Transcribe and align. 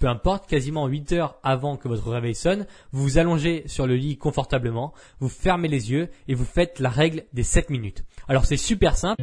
peu 0.00 0.08
importe, 0.08 0.48
quasiment 0.48 0.88
8 0.88 1.12
heures 1.12 1.36
avant 1.44 1.76
que 1.76 1.86
votre 1.86 2.10
réveil 2.10 2.34
sonne, 2.34 2.66
vous 2.90 3.02
vous 3.02 3.18
allongez 3.18 3.62
sur 3.66 3.86
le 3.86 3.94
lit 3.94 4.16
confortablement, 4.16 4.92
vous 5.20 5.28
fermez 5.28 5.68
les 5.68 5.92
yeux 5.92 6.08
et 6.26 6.34
vous 6.34 6.46
faites 6.46 6.80
la 6.80 6.88
règle 6.88 7.24
des 7.34 7.44
7 7.44 7.70
minutes. 7.70 8.04
Alors 8.26 8.46
c'est 8.46 8.56
super 8.56 8.96
simple. 8.96 9.22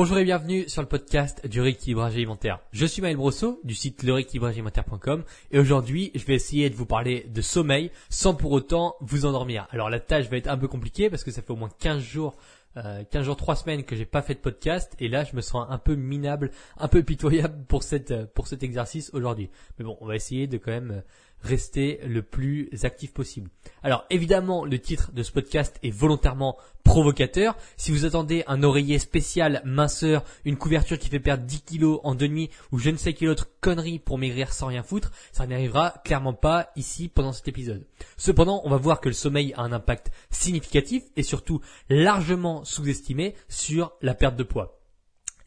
Bonjour 0.00 0.18
et 0.18 0.24
bienvenue 0.24 0.68
sur 0.68 0.80
le 0.80 0.86
podcast 0.86 1.44
du 1.48 1.60
rééquilibrage 1.60 2.14
alimentaire. 2.14 2.60
Je 2.70 2.86
suis 2.86 3.02
Maël 3.02 3.16
Brosseau 3.16 3.60
du 3.64 3.74
site 3.74 4.04
lerééquilibragealimentaire.com 4.04 5.24
et 5.50 5.58
aujourd'hui 5.58 6.12
je 6.14 6.24
vais 6.24 6.36
essayer 6.36 6.70
de 6.70 6.76
vous 6.76 6.86
parler 6.86 7.26
de 7.28 7.40
sommeil 7.40 7.90
sans 8.08 8.32
pour 8.32 8.52
autant 8.52 8.94
vous 9.00 9.26
endormir. 9.26 9.66
Alors 9.72 9.90
la 9.90 9.98
tâche 9.98 10.30
va 10.30 10.36
être 10.36 10.46
un 10.46 10.56
peu 10.56 10.68
compliquée 10.68 11.10
parce 11.10 11.24
que 11.24 11.32
ça 11.32 11.42
fait 11.42 11.50
au 11.50 11.56
moins 11.56 11.70
15 11.80 12.00
jours 12.00 12.36
euh, 12.76 13.02
15 13.10 13.24
jours, 13.24 13.36
3 13.36 13.56
semaines 13.56 13.82
que 13.82 13.96
j'ai 13.96 14.04
pas 14.04 14.22
fait 14.22 14.34
de 14.34 14.38
podcast 14.38 14.94
et 15.00 15.08
là 15.08 15.24
je 15.24 15.34
me 15.34 15.40
sens 15.40 15.66
un 15.68 15.78
peu 15.78 15.96
minable, 15.96 16.52
un 16.76 16.86
peu 16.86 17.02
pitoyable 17.02 17.64
pour 17.66 17.82
cette 17.82 18.12
euh, 18.12 18.26
pour 18.32 18.46
cet 18.46 18.62
exercice 18.62 19.10
aujourd'hui. 19.14 19.50
Mais 19.78 19.84
bon, 19.84 19.98
on 20.00 20.06
va 20.06 20.14
essayer 20.14 20.46
de 20.46 20.58
quand 20.58 20.70
même 20.70 20.92
euh, 20.92 21.00
rester 21.42 22.00
le 22.06 22.22
plus 22.22 22.70
actif 22.82 23.12
possible. 23.12 23.50
Alors 23.82 24.04
évidemment, 24.10 24.64
le 24.64 24.78
titre 24.78 25.12
de 25.12 25.22
ce 25.22 25.32
podcast 25.32 25.78
est 25.82 25.90
volontairement 25.90 26.56
provocateur. 26.84 27.56
Si 27.76 27.92
vous 27.92 28.04
attendez 28.04 28.44
un 28.46 28.62
oreiller 28.62 28.98
spécial 28.98 29.62
minceur, 29.64 30.24
une 30.44 30.56
couverture 30.56 30.98
qui 30.98 31.08
fait 31.08 31.20
perdre 31.20 31.44
10 31.44 31.62
kilos 31.62 32.00
en 32.02 32.14
deux 32.14 32.26
nuits 32.26 32.50
ou 32.72 32.78
je 32.78 32.90
ne 32.90 32.96
sais 32.96 33.12
quelle 33.12 33.28
autre 33.28 33.48
connerie 33.60 33.98
pour 33.98 34.18
maigrir 34.18 34.52
sans 34.52 34.66
rien 34.68 34.82
foutre, 34.82 35.12
ça 35.32 35.46
n'arrivera 35.46 35.94
clairement 36.04 36.32
pas 36.32 36.70
ici 36.76 37.08
pendant 37.08 37.32
cet 37.32 37.48
épisode. 37.48 37.86
Cependant, 38.16 38.62
on 38.64 38.70
va 38.70 38.76
voir 38.76 39.00
que 39.00 39.08
le 39.08 39.14
sommeil 39.14 39.52
a 39.54 39.62
un 39.62 39.72
impact 39.72 40.10
significatif 40.30 41.02
et 41.16 41.22
surtout 41.22 41.60
largement 41.88 42.64
sous-estimé 42.64 43.34
sur 43.48 43.92
la 44.00 44.14
perte 44.14 44.36
de 44.36 44.44
poids. 44.44 44.78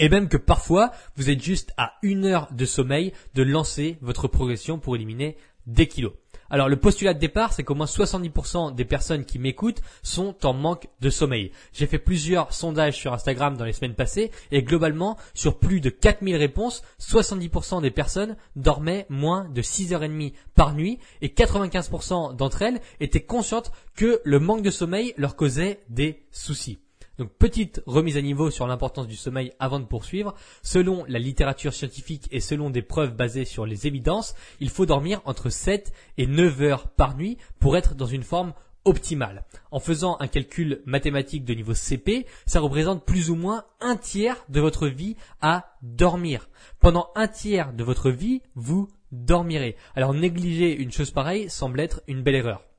Et 0.01 0.09
même 0.09 0.29
que 0.29 0.37
parfois, 0.37 0.91
vous 1.15 1.29
êtes 1.29 1.43
juste 1.43 1.73
à 1.77 1.93
une 2.01 2.25
heure 2.25 2.51
de 2.51 2.65
sommeil 2.65 3.13
de 3.35 3.43
lancer 3.43 3.99
votre 4.01 4.27
progression 4.27 4.79
pour 4.79 4.95
éliminer 4.95 5.37
des 5.67 5.87
kilos. 5.87 6.13
Alors 6.51 6.67
le 6.67 6.75
postulat 6.75 7.13
de 7.13 7.19
départ, 7.19 7.53
c'est 7.53 7.63
qu'au 7.63 7.75
moins 7.75 7.85
70% 7.85 8.75
des 8.75 8.83
personnes 8.83 9.23
qui 9.23 9.39
m'écoutent 9.39 9.81
sont 10.03 10.35
en 10.45 10.53
manque 10.53 10.89
de 10.99 11.09
sommeil. 11.09 11.53
J'ai 11.71 11.87
fait 11.87 11.97
plusieurs 11.97 12.51
sondages 12.51 12.97
sur 12.97 13.13
Instagram 13.13 13.55
dans 13.55 13.63
les 13.63 13.71
semaines 13.71 13.95
passées 13.95 14.31
et 14.51 14.61
globalement, 14.61 15.17
sur 15.33 15.59
plus 15.59 15.79
de 15.79 15.89
4000 15.89 16.35
réponses, 16.35 16.83
70% 16.99 17.81
des 17.81 17.89
personnes 17.89 18.35
dormaient 18.57 19.05
moins 19.07 19.47
de 19.47 19.61
6h30 19.61 20.33
par 20.53 20.73
nuit 20.73 20.99
et 21.21 21.29
95% 21.29 22.35
d'entre 22.35 22.61
elles 22.63 22.81
étaient 22.99 23.23
conscientes 23.23 23.71
que 23.95 24.19
le 24.25 24.39
manque 24.39 24.61
de 24.61 24.71
sommeil 24.71 25.13
leur 25.15 25.37
causait 25.37 25.79
des 25.87 26.25
soucis. 26.31 26.79
Donc 27.17 27.29
petite 27.37 27.81
remise 27.85 28.17
à 28.17 28.21
niveau 28.21 28.49
sur 28.49 28.67
l'importance 28.67 29.07
du 29.07 29.15
sommeil 29.15 29.51
avant 29.59 29.79
de 29.79 29.85
poursuivre. 29.85 30.33
Selon 30.63 31.05
la 31.07 31.19
littérature 31.19 31.73
scientifique 31.73 32.27
et 32.31 32.39
selon 32.39 32.69
des 32.69 32.81
preuves 32.81 33.15
basées 33.15 33.45
sur 33.45 33.65
les 33.65 33.87
évidences, 33.87 34.35
il 34.59 34.69
faut 34.69 34.85
dormir 34.85 35.21
entre 35.25 35.49
7 35.49 35.91
et 36.17 36.27
9 36.27 36.61
heures 36.61 36.87
par 36.87 37.15
nuit 37.15 37.37
pour 37.59 37.77
être 37.77 37.95
dans 37.95 38.05
une 38.05 38.23
forme 38.23 38.53
optimale. 38.85 39.45
En 39.69 39.79
faisant 39.79 40.17
un 40.19 40.27
calcul 40.27 40.81
mathématique 40.85 41.45
de 41.45 41.53
niveau 41.53 41.73
CP, 41.73 42.25
ça 42.45 42.59
représente 42.59 43.05
plus 43.05 43.29
ou 43.29 43.35
moins 43.35 43.65
un 43.79 43.95
tiers 43.95 44.43
de 44.49 44.59
votre 44.59 44.87
vie 44.87 45.15
à 45.41 45.75
dormir. 45.81 46.49
Pendant 46.79 47.11
un 47.15 47.27
tiers 47.27 47.73
de 47.73 47.83
votre 47.83 48.09
vie, 48.09 48.41
vous 48.55 48.87
dormirez. 49.11 49.75
Alors 49.95 50.13
négliger 50.13 50.75
une 50.75 50.91
chose 50.91 51.11
pareille 51.11 51.49
semble 51.49 51.79
être 51.79 52.01
une 52.07 52.23
belle 52.23 52.35
erreur. 52.35 52.70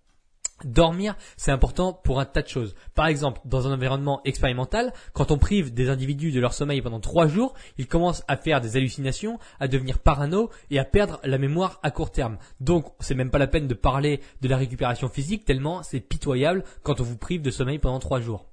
Dormir, 0.65 1.17
c'est 1.37 1.51
important 1.51 1.93
pour 1.93 2.21
un 2.21 2.25
tas 2.25 2.43
de 2.43 2.49
choses. 2.49 2.75
Par 2.95 3.07
exemple, 3.07 3.41
dans 3.45 3.67
un 3.67 3.73
environnement 3.73 4.21
expérimental, 4.25 4.93
quand 5.13 5.31
on 5.31 5.39
prive 5.39 5.75
des 5.75 5.89
individus 5.89 6.33
de 6.33 6.41
leur 6.41 6.55
sommeil 6.55 6.83
pendant 6.83 7.01
trois 7.01 7.27
jours, 7.27 7.55
ils 7.79 7.87
commencent 7.87 8.25
à 8.29 8.37
faire 8.37 8.61
des 8.61 8.77
hallucinations, 8.77 9.39
à 9.61 9.69
devenir 9.69 9.99
parano 9.99 10.51
et 10.71 10.79
à 10.79 10.85
perdre 10.85 11.21
la 11.25 11.39
mémoire 11.39 11.81
à 11.83 11.91
court 11.91 12.11
terme. 12.11 12.39
Donc, 12.61 12.87
c'est 13.01 13.15
même 13.15 13.31
pas 13.31 13.39
la 13.39 13.47
peine 13.47 13.69
de 13.69 13.75
parler 13.75 14.21
de 14.41 14.49
la 14.49 14.57
récupération 14.57 15.09
physique 15.09 15.45
tellement 15.45 15.83
c'est 15.83 16.01
pitoyable 16.01 16.65
quand 16.83 17.01
on 17.01 17.05
vous 17.05 17.17
prive 17.17 17.43
de 17.43 17.51
sommeil 17.51 17.79
pendant 17.79 17.99
trois 17.99 18.21
jours. 18.21 18.47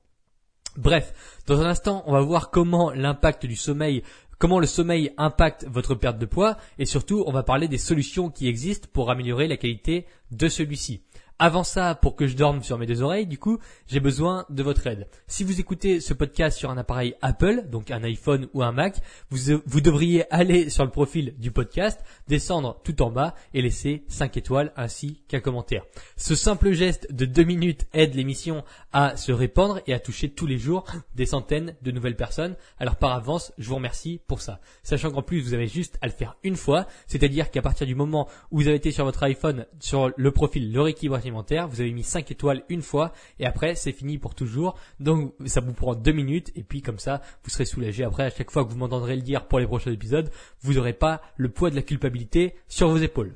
Bref, 0.78 1.41
dans 1.47 1.62
un 1.62 1.66
instant, 1.66 2.03
on 2.06 2.14
va 2.14 2.22
voir 2.22 2.52
comment 2.52 2.91
l'impact 2.91 3.46
du 3.46 3.56
sommeil 3.56 4.03
comment 4.40 4.59
le 4.59 4.66
sommeil 4.66 5.12
impacte 5.18 5.66
votre 5.70 5.96
perte 5.96 6.18
de 6.18 6.26
poids 6.26 6.58
et 6.80 6.86
surtout 6.86 7.24
on 7.28 7.31
va 7.31 7.44
parler 7.44 7.68
des 7.68 7.78
solutions 7.78 8.30
qui 8.30 8.47
existent 8.47 8.88
pour 8.91 9.12
améliorer 9.12 9.47
la 9.47 9.58
qualité 9.58 10.06
de 10.31 10.47
celui-ci. 10.47 11.03
Avant 11.42 11.64
ça, 11.64 11.96
pour 11.96 12.18
que 12.18 12.28
je 12.28 12.36
dorme 12.36 12.64
sur 12.64 12.78
mes 12.78 12.86
deux 12.86 13.02
oreilles, 13.02 13.26
du 13.26 13.38
coup, 13.38 13.60
j'ai 13.88 14.02
besoin 14.02 14.46
de 14.50 14.62
votre 14.62 14.86
aide. 14.88 15.08
Si 15.26 15.46
vous 15.46 15.62
écoutez 15.62 16.02
ce 16.02 16.14
podcast 16.14 16.58
sur 16.58 16.70
un 16.70 16.78
appareil 16.78 17.16
Apple, 17.22 17.64
donc 17.72 17.92
un 17.92 18.04
iPhone 18.04 18.50
ou 18.54 18.62
un 18.62 18.74
Mac, 18.74 18.98
vous, 19.30 19.62
vous 19.66 19.80
devriez 19.80 20.30
aller 20.34 20.70
sur 20.70 20.84
le 20.84 20.92
profil 20.92 21.36
du 21.38 21.52
podcast, 21.52 22.04
descendre 22.28 22.82
tout 22.84 23.02
en 23.02 23.10
bas 23.10 23.36
et 23.54 23.62
laisser 23.62 24.04
5 24.10 24.36
étoiles 24.36 24.74
ainsi 24.76 25.22
qu'un 25.30 25.40
commentaire. 25.40 25.86
Ce 26.18 26.36
simple 26.36 26.74
geste 26.74 27.10
de 27.14 27.24
2 27.24 27.44
minutes 27.46 27.88
aide 27.94 28.16
l'émission 28.16 28.66
à 28.92 29.16
se 29.16 29.32
répandre 29.32 29.80
et 29.88 29.94
à 29.94 30.00
toucher 30.00 30.28
tous 30.28 30.46
les 30.46 30.58
jours 30.58 30.88
des 31.16 31.26
centaines 31.26 31.74
de 31.82 31.92
nouvelles 31.92 32.18
personnes. 32.18 32.58
Alors 32.80 32.98
par 32.98 33.14
avance, 33.14 33.54
je 33.58 33.70
vous 33.70 33.76
remercie 33.76 34.20
pour 34.28 34.42
ça. 34.42 34.60
Sachant 34.84 35.10
qu'en 35.10 35.22
plus, 35.22 35.40
vous 35.40 35.54
avez 35.54 35.68
juste 35.68 36.00
à 36.02 36.08
le 36.08 36.12
faire 36.12 36.36
une 36.44 36.58
fois, 36.58 36.86
c'est-à-dire 37.08 37.50
qu'à 37.50 37.62
partir 37.62 37.88
du 37.88 37.96
moment 37.96 38.28
où 38.52 38.58
vous 38.58 38.68
avez 38.68 38.76
été 38.76 38.92
sur 38.92 39.06
votre 39.06 39.24
iPhone, 39.24 39.66
sur 39.80 40.12
le 40.18 40.32
profil 40.32 40.74
Le 40.74 40.82
Vous 41.31 41.81
avez 41.81 41.91
mis 41.91 42.03
5 42.03 42.31
étoiles 42.31 42.63
une 42.69 42.81
fois 42.81 43.13
et 43.40 43.45
après 43.45 43.75
c'est 43.75 43.91
fini 43.91 44.17
pour 44.17 44.35
toujours. 44.35 44.78
Donc 45.00 45.34
ça 45.45 45.62
vous 45.62 45.73
prend 45.73 45.95
2 45.95 46.12
minutes 46.12 46.51
et 46.56 46.63
puis 46.63 46.81
comme 46.81 47.00
ça 47.00 47.22
vous 47.44 47.50
serez 47.50 47.66
soulagé. 47.66 48.03
Après 48.03 48.23
à 48.23 48.29
chaque 48.29 48.51
fois 48.51 48.66
que 48.66 48.69
vous 48.69 48.78
m'entendrez 48.78 49.16
le 49.16 49.22
dire 49.22 49.47
pour 49.47 49.59
les 49.59 49.67
prochains 49.67 49.91
épisodes, 49.91 50.31
vous 50.62 50.73
n'aurez 50.73 50.94
pas 50.94 51.22
le 51.38 51.50
poids 51.50 51.69
de 51.69 51.75
la 51.75 51.81
culpabilité 51.81 52.56
sur 52.67 52.90
vos 52.90 52.97
épaules. 52.97 53.35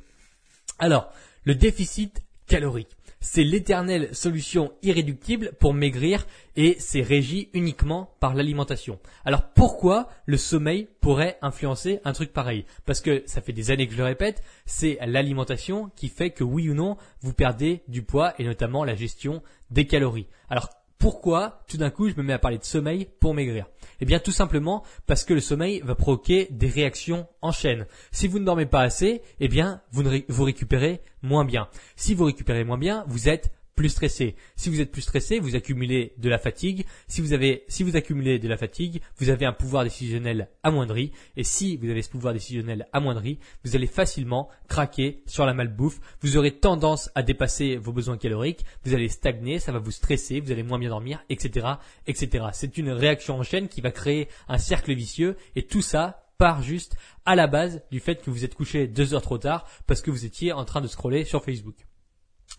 Alors, 0.79 1.09
le 1.43 1.55
déficit 1.55 2.23
calorique. 2.47 2.95
C'est 3.25 3.45
l'éternelle 3.45 4.13
solution 4.13 4.73
irréductible 4.83 5.53
pour 5.57 5.73
maigrir 5.73 6.27
et 6.57 6.75
c'est 6.79 7.01
régi 7.01 7.49
uniquement 7.53 8.13
par 8.19 8.33
l'alimentation. 8.33 8.99
Alors 9.23 9.53
pourquoi 9.53 10.09
le 10.25 10.35
sommeil 10.35 10.89
pourrait 10.99 11.37
influencer 11.41 12.01
un 12.03 12.11
truc 12.11 12.33
pareil? 12.33 12.65
Parce 12.85 12.99
que 12.99 13.23
ça 13.25 13.39
fait 13.39 13.53
des 13.53 13.71
années 13.71 13.87
que 13.87 13.93
je 13.93 13.97
le 13.97 14.03
répète, 14.03 14.43
c'est 14.65 14.99
l'alimentation 15.05 15.89
qui 15.95 16.09
fait 16.09 16.31
que 16.31 16.43
oui 16.43 16.69
ou 16.69 16.73
non 16.73 16.97
vous 17.21 17.33
perdez 17.33 17.81
du 17.87 18.03
poids 18.03 18.33
et 18.39 18.43
notamment 18.43 18.83
la 18.83 18.93
gestion 18.93 19.41
des 19.71 19.87
calories. 19.87 20.27
Alors 20.49 20.69
pourquoi 21.03 21.59
tout 21.67 21.75
d'un 21.75 21.89
coup 21.89 22.07
je 22.07 22.15
me 22.15 22.23
mets 22.23 22.31
à 22.31 22.39
parler 22.39 22.57
de 22.57 22.63
sommeil 22.63 23.09
pour 23.19 23.33
maigrir? 23.33 23.65
Eh 23.99 24.05
bien 24.05 24.19
tout 24.19 24.31
simplement 24.31 24.85
parce 25.05 25.25
que 25.25 25.33
le 25.33 25.41
sommeil 25.41 25.81
va 25.83 25.95
provoquer 25.95 26.47
des 26.49 26.69
réactions 26.69 27.27
en 27.41 27.51
chaîne. 27.51 27.87
Si 28.13 28.29
vous 28.29 28.39
ne 28.39 28.45
dormez 28.45 28.65
pas 28.65 28.79
assez, 28.79 29.21
eh 29.41 29.49
bien 29.49 29.81
vous, 29.91 30.03
vous 30.29 30.43
récupérez 30.45 31.01
moins 31.21 31.43
bien. 31.43 31.67
Si 31.97 32.15
vous 32.15 32.23
récupérez 32.23 32.63
moins 32.63 32.77
bien, 32.77 33.03
vous 33.09 33.27
êtes 33.27 33.51
plus 33.75 33.89
stressé. 33.89 34.35
Si 34.55 34.69
vous 34.69 34.81
êtes 34.81 34.91
plus 34.91 35.01
stressé, 35.01 35.39
vous 35.39 35.55
accumulez 35.55 36.13
de 36.17 36.29
la 36.29 36.37
fatigue. 36.37 36.85
Si 37.07 37.21
vous 37.21 37.33
avez, 37.33 37.63
si 37.67 37.83
vous 37.83 37.95
accumulez 37.95 38.39
de 38.39 38.47
la 38.47 38.57
fatigue, 38.57 39.01
vous 39.17 39.29
avez 39.29 39.45
un 39.45 39.53
pouvoir 39.53 39.83
décisionnel 39.83 40.49
amoindri. 40.63 41.11
Et 41.35 41.43
si 41.43 41.77
vous 41.77 41.89
avez 41.89 42.01
ce 42.01 42.09
pouvoir 42.09 42.33
décisionnel 42.33 42.87
amoindri, 42.93 43.39
vous 43.63 43.75
allez 43.75 43.87
facilement 43.87 44.49
craquer 44.67 45.23
sur 45.25 45.45
la 45.45 45.53
malbouffe. 45.53 45.99
Vous 46.21 46.37
aurez 46.37 46.51
tendance 46.51 47.09
à 47.15 47.23
dépasser 47.23 47.77
vos 47.77 47.91
besoins 47.91 48.17
caloriques. 48.17 48.65
Vous 48.83 48.93
allez 48.93 49.09
stagner, 49.09 49.59
ça 49.59 49.71
va 49.71 49.79
vous 49.79 49.91
stresser, 49.91 50.39
vous 50.39 50.51
allez 50.51 50.63
moins 50.63 50.79
bien 50.79 50.89
dormir, 50.89 51.23
etc., 51.29 51.67
etc. 52.07 52.45
C'est 52.53 52.77
une 52.77 52.91
réaction 52.91 53.37
en 53.37 53.43
chaîne 53.43 53.67
qui 53.67 53.81
va 53.81 53.91
créer 53.91 54.27
un 54.47 54.57
cercle 54.57 54.93
vicieux. 54.93 55.35
Et 55.55 55.63
tout 55.63 55.81
ça 55.81 56.23
part 56.37 56.61
juste 56.61 56.95
à 57.25 57.35
la 57.35 57.47
base 57.47 57.81
du 57.91 57.99
fait 57.99 58.21
que 58.21 58.29
vous 58.29 58.43
êtes 58.43 58.55
couché 58.55 58.87
deux 58.87 59.13
heures 59.13 59.21
trop 59.21 59.37
tard 59.37 59.65
parce 59.87 60.01
que 60.01 60.11
vous 60.11 60.25
étiez 60.25 60.51
en 60.51 60.65
train 60.65 60.81
de 60.81 60.87
scroller 60.87 61.25
sur 61.25 61.43
Facebook. 61.43 61.85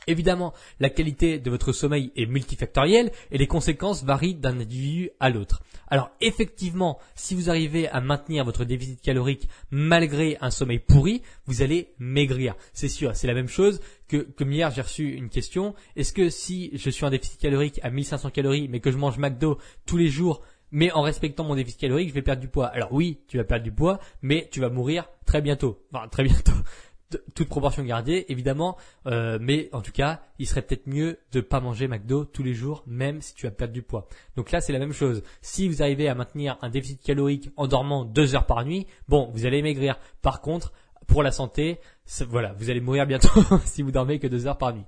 Évidemment, 0.07 0.53
la 0.81 0.91
qualité 0.91 1.39
de 1.39 1.51
votre 1.51 1.73
sommeil 1.73 2.13
est 2.17 2.27
multifactorielle 2.27 3.11
et 3.31 3.39
les 3.39 3.47
conséquences 3.47 4.05
varient 4.05 4.35
d'un 4.35 4.61
individu 4.61 5.11
à 5.21 5.31
l'autre. 5.31 5.63
Alors 5.89 6.11
effectivement, 6.21 6.99
si 7.15 7.35
vous 7.35 7.51
arrivez 7.51 7.89
à 7.89 8.01
maintenir 8.01 8.45
votre 8.45 8.65
déficit 8.65 9.01
calorique 9.01 9.49
malgré 9.71 10.37
un 10.41 10.51
sommeil 10.51 10.79
pourri, 10.79 11.23
vous 11.47 11.63
allez 11.63 11.95
maigrir. 11.99 12.55
C'est 12.73 12.89
sûr, 12.89 13.15
c'est 13.15 13.27
la 13.27 13.35
même 13.35 13.49
chose 13.49 13.81
que 14.09 14.19
comme 14.19 14.53
hier 14.53 14.71
j'ai 14.71 14.83
reçu 14.83 15.15
une 15.15 15.31
question. 15.31 15.75
Est-ce 15.97 16.13
que 16.13 16.29
si 16.29 16.71
je 16.75 16.91
suis 16.91 17.05
en 17.05 17.11
déficit 17.11 17.41
calorique 17.41 17.81
à 17.83 17.91
1500 17.91 18.31
calories 18.31 18.69
mais 18.69 18.81
que 18.81 18.91
je 18.91 18.99
mange 18.99 19.19
McDo 19.19 19.59
tous 19.87 19.97
les 19.97 20.09
jours 20.09 20.43
mais 20.71 20.91
en 20.91 21.03
respectant 21.03 21.45
mon 21.45 21.55
déficit 21.55 21.81
calorique, 21.81 22.09
je 22.09 22.15
vais 22.15 22.23
perdre 22.23 22.43
du 22.43 22.49
poids? 22.49 22.67
Alors 22.67 22.93
oui, 22.93 23.21
tu 23.29 23.37
vas 23.37 23.45
perdre 23.45 23.63
du 23.63 23.71
poids, 23.71 24.01
mais 24.23 24.49
tu 24.51 24.59
vas 24.61 24.71
mourir 24.71 25.09
très 25.25 25.41
bientôt. 25.41 25.79
Enfin, 25.93 26.09
très 26.09 26.25
bientôt 26.25 26.53
toute 27.35 27.49
proportion 27.49 27.83
gardée, 27.85 28.25
évidemment, 28.29 28.77
euh, 29.07 29.39
mais 29.41 29.69
en 29.73 29.81
tout 29.81 29.93
cas, 29.93 30.23
il 30.39 30.47
serait 30.47 30.63
peut-être 30.63 30.87
mieux 30.87 31.19
de 31.33 31.41
pas 31.41 31.61
manger 31.61 31.89
McDo 31.89 32.25
tous 32.25 32.43
les 32.43 32.55
jours, 32.55 32.83
même 32.87 33.21
si 33.21 33.35
tu 33.35 33.47
as 33.47 33.51
perdu 33.51 33.75
du 33.75 33.83
poids. 33.83 34.09
Donc 34.37 34.51
là, 34.51 34.61
c'est 34.61 34.73
la 34.73 34.79
même 34.79 34.93
chose. 34.93 35.23
Si 35.43 35.69
vous 35.69 35.83
arrivez 35.83 36.09
à 36.09 36.15
maintenir 36.15 36.59
un 36.63 36.69
déficit 36.69 37.03
calorique 37.03 37.51
en 37.57 37.67
dormant 37.67 38.05
deux 38.05 38.35
heures 38.35 38.47
par 38.47 38.65
nuit, 38.65 38.87
bon, 39.09 39.31
vous 39.33 39.47
allez 39.47 39.63
maigrir. 39.63 39.99
Par 40.23 40.41
contre, 40.41 40.73
pour 41.07 41.23
la 41.23 41.31
santé, 41.31 41.81
voilà, 42.29 42.53
vous 42.55 42.71
allez 42.71 42.81
mourir 42.81 43.07
bientôt 43.07 43.43
si 43.65 43.83
vous 43.83 43.91
dormez 43.91 44.19
que 44.19 44.27
deux 44.27 44.47
heures 44.47 44.59
par 44.59 44.75
nuit. 44.75 44.85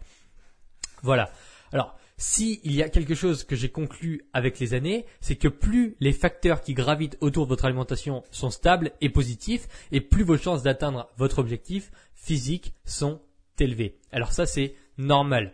Voilà. 1.02 1.30
Alors, 1.72 1.96
si 2.18 2.60
il 2.64 2.74
y 2.74 2.82
a 2.82 2.88
quelque 2.88 3.14
chose 3.14 3.44
que 3.44 3.56
j'ai 3.56 3.68
conclu 3.68 4.22
avec 4.32 4.58
les 4.58 4.74
années, 4.74 5.04
c'est 5.20 5.36
que 5.36 5.48
plus 5.48 5.96
les 6.00 6.12
facteurs 6.12 6.62
qui 6.62 6.72
gravitent 6.72 7.18
autour 7.20 7.44
de 7.44 7.50
votre 7.50 7.66
alimentation 7.66 8.22
sont 8.30 8.50
stables 8.50 8.92
et 9.00 9.10
positifs, 9.10 9.68
et 9.92 10.00
plus 10.00 10.24
vos 10.24 10.38
chances 10.38 10.62
d'atteindre 10.62 11.08
votre 11.18 11.38
objectif 11.38 11.90
physique 12.14 12.74
sont 12.84 13.20
élevées. 13.58 13.98
Alors 14.12 14.32
ça, 14.32 14.46
c'est 14.46 14.74
normal. 14.96 15.52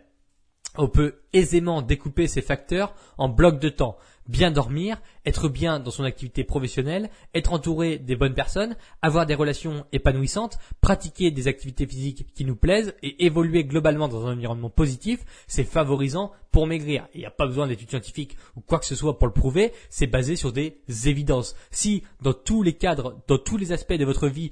On 0.78 0.88
peut 0.88 1.16
aisément 1.32 1.82
découper 1.82 2.28
ces 2.28 2.42
facteurs 2.42 2.94
en 3.18 3.28
blocs 3.28 3.60
de 3.60 3.68
temps 3.68 3.98
bien 4.26 4.50
dormir, 4.50 5.00
être 5.26 5.48
bien 5.48 5.80
dans 5.80 5.90
son 5.90 6.04
activité 6.04 6.44
professionnelle, 6.44 7.10
être 7.34 7.52
entouré 7.52 7.98
des 7.98 8.16
bonnes 8.16 8.34
personnes, 8.34 8.76
avoir 9.02 9.26
des 9.26 9.34
relations 9.34 9.84
épanouissantes, 9.92 10.58
pratiquer 10.80 11.30
des 11.30 11.48
activités 11.48 11.86
physiques 11.86 12.26
qui 12.34 12.44
nous 12.44 12.56
plaisent 12.56 12.94
et 13.02 13.24
évoluer 13.24 13.64
globalement 13.64 14.08
dans 14.08 14.26
un 14.26 14.32
environnement 14.32 14.70
positif, 14.70 15.20
c'est 15.46 15.64
favorisant 15.64 16.32
pour 16.50 16.66
maigrir. 16.66 17.08
Il 17.14 17.20
n'y 17.20 17.26
a 17.26 17.30
pas 17.30 17.46
besoin 17.46 17.66
d'études 17.66 17.90
scientifiques 17.90 18.36
ou 18.56 18.60
quoi 18.60 18.78
que 18.78 18.86
ce 18.86 18.94
soit 18.94 19.18
pour 19.18 19.26
le 19.26 19.32
prouver, 19.32 19.72
c'est 19.88 20.06
basé 20.06 20.36
sur 20.36 20.52
des 20.52 20.80
évidences. 21.06 21.56
Si 21.70 22.02
dans 22.20 22.34
tous 22.34 22.62
les 22.62 22.74
cadres, 22.74 23.22
dans 23.26 23.38
tous 23.38 23.56
les 23.56 23.72
aspects 23.72 23.94
de 23.94 24.04
votre 24.04 24.28
vie, 24.28 24.50